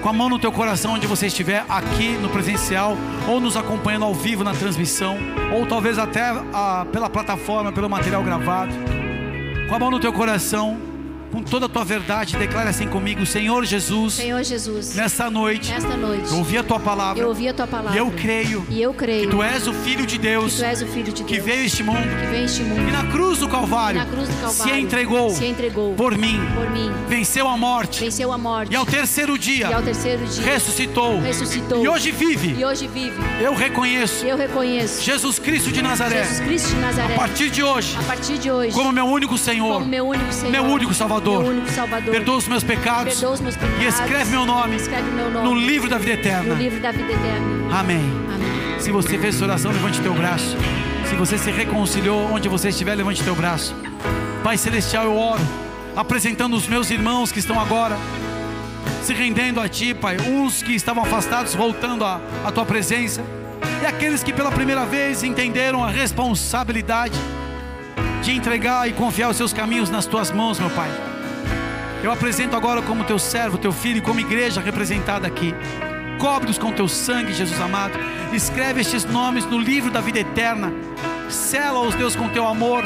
[0.02, 2.96] com a mão no teu coração onde você estiver, aqui no presencial,
[3.28, 5.16] ou nos acompanhando ao vivo na transmissão,
[5.52, 8.74] ou talvez até ah, pela plataforma, pelo material gravado,
[9.68, 10.78] com a mão no teu coração,
[11.34, 15.96] com toda a tua verdade, declare assim comigo, Senhor Jesus, Senhor Jesus, nessa noite, nesta
[15.96, 17.92] noite, eu ouvi a tua palavra, eu ouvi a tua palavra.
[17.92, 20.64] e eu creio, E eu creio que tu és o Filho de que Deus, tu
[20.64, 23.04] és o Filho de Deus que veio este mundo, que veio este mundo e na
[23.10, 26.92] cruz do Calvário, na cruz do Calvário se entregou, se entregou por mim, por mim,
[27.08, 31.18] venceu a morte, venceu a morte e ao terceiro dia, e ao terceiro dia ressuscitou,
[31.20, 32.54] ressuscitou e hoje vive.
[32.60, 33.16] e hoje vive.
[33.42, 37.60] Eu reconheço Eu reconheço Jesus Cristo de Nazaré, Jesus Cristo de Nazaré a partir de
[37.64, 40.94] hoje, a partir de hoje como meu único Senhor, como meu único Senhor, meu único
[40.94, 41.23] Salvador.
[41.32, 42.10] Único Salvador.
[42.10, 43.82] perdoa os meus pecados os meus pecados.
[43.82, 46.54] e escreve meu nome Escreve meu nome no livro da vida eterna.
[46.54, 46.60] da
[46.92, 47.78] vida eterna.
[47.78, 48.00] Amém.
[48.34, 48.80] Amém.
[48.80, 50.56] Se você fez essa oração, levante teu braço.
[51.08, 53.74] Se você se reconciliou onde você estiver, levante teu braço.
[54.42, 55.40] Pai Celestial, eu oro,
[55.96, 57.96] apresentando os meus irmãos que estão agora
[59.02, 60.16] se rendendo a Ti, Pai.
[60.18, 63.22] Uns que estavam afastados, voltando à à Tua presença.
[63.82, 67.18] E aqueles que pela primeira vez entenderam a responsabilidade
[68.22, 70.88] de entregar e confiar os seus caminhos nas Tuas mãos, meu Pai.
[72.04, 75.54] Eu apresento agora como Teu servo, Teu filho, como igreja representada aqui.
[76.18, 77.98] Cobre-os com Teu sangue, Jesus amado.
[78.30, 80.70] Escreve estes nomes no livro da vida eterna.
[81.30, 82.84] Sela-os, Deus, com Teu amor.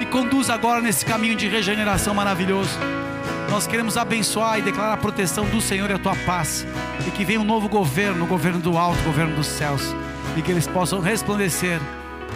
[0.00, 2.70] E conduz agora nesse caminho de regeneração maravilhoso.
[3.50, 6.64] Nós queremos abençoar e declarar a proteção do Senhor e a tua paz.
[7.04, 9.82] E que venha um novo governo, o governo do alto, o governo dos céus.
[10.36, 11.80] E que eles possam resplandecer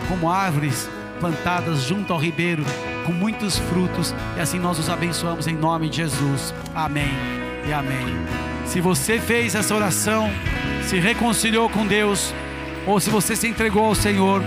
[0.09, 2.65] como árvores plantadas junto ao ribeiro,
[3.05, 4.15] com muitos frutos.
[4.37, 6.55] E assim nós os abençoamos em nome de Jesus.
[6.75, 7.15] Amém
[7.67, 8.17] e amém.
[8.67, 10.31] Se você fez essa oração,
[10.87, 12.33] se reconciliou com Deus,
[12.87, 14.43] ou se você se entregou ao Senhor,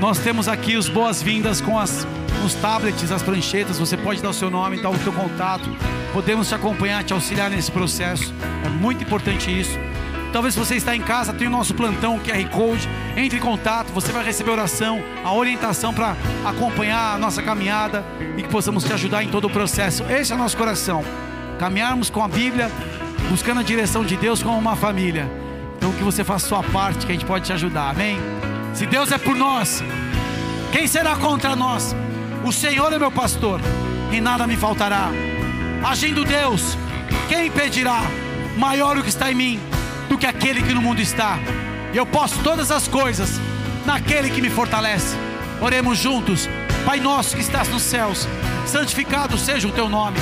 [0.00, 2.06] nós temos aqui os boas-vindas com as
[2.42, 5.68] nos tablets, as pranchetas, você pode dar o seu nome, dar o seu contato.
[6.12, 8.32] Podemos te acompanhar, te auxiliar nesse processo.
[8.64, 9.76] É muito importante isso.
[10.32, 12.88] Talvez você está em casa, tem o nosso plantão QR Code.
[13.16, 18.04] Entre em contato, você vai receber oração, a orientação para acompanhar a nossa caminhada
[18.36, 20.04] e que possamos te ajudar em todo o processo.
[20.04, 21.04] Esse é o nosso coração.
[21.58, 22.70] Caminharmos com a Bíblia,
[23.30, 25.30] buscando a direção de Deus como uma família.
[25.76, 27.90] Então que você faça a sua parte, que a gente pode te ajudar.
[27.90, 28.18] Amém?
[28.74, 29.82] Se Deus é por nós,
[30.70, 31.94] quem será contra nós?
[32.44, 33.60] O Senhor é meu pastor,
[34.12, 35.08] e nada me faltará.
[35.82, 36.76] Agindo Deus,
[37.28, 38.02] quem impedirá?
[38.58, 39.75] Maior o que está em mim
[40.08, 41.38] do que aquele que no mundo está.
[41.92, 43.40] E eu posso todas as coisas
[43.84, 45.16] naquele que me fortalece.
[45.60, 46.48] Oremos juntos.
[46.84, 48.28] Pai nosso que estás nos céus,
[48.64, 50.18] santificado seja o teu nome.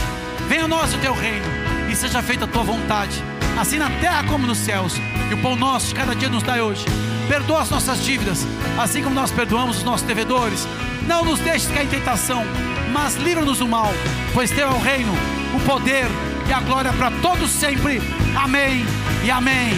[0.48, 1.44] Venha a nós o teu reino
[1.90, 3.22] e seja feita a tua vontade,
[3.58, 4.94] assim na terra como nos céus.
[5.30, 6.86] E o pão nosso de cada dia nos dai hoje.
[7.28, 8.46] Perdoa as nossas dívidas,
[8.78, 10.66] assim como nós perdoamos os nossos devedores.
[11.06, 12.44] Não nos deixes cair em tentação,
[12.92, 13.92] mas livra-nos do mal,
[14.32, 15.12] pois teu é o reino,
[15.54, 16.06] o poder
[16.48, 18.00] e a glória para todos sempre.
[18.36, 18.84] Amém
[19.24, 19.74] e amém.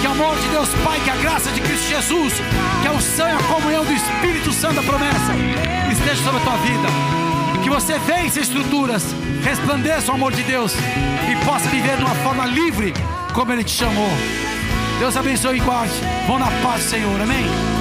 [0.00, 2.34] Que o amor de Deus Pai, que a graça de Cristo Jesus,
[2.82, 5.34] que a unção e a comunhão do Espírito Santo da promessa
[5.92, 6.88] esteja sobre a tua vida.
[7.62, 9.04] Que você vença estruturas,
[9.42, 12.94] resplandeça o amor de Deus e possa viver de uma forma livre,
[13.34, 14.10] como Ele te chamou.
[14.98, 15.94] Deus abençoe e guarde.
[16.26, 17.20] Vão na paz Senhor.
[17.20, 17.79] Amém.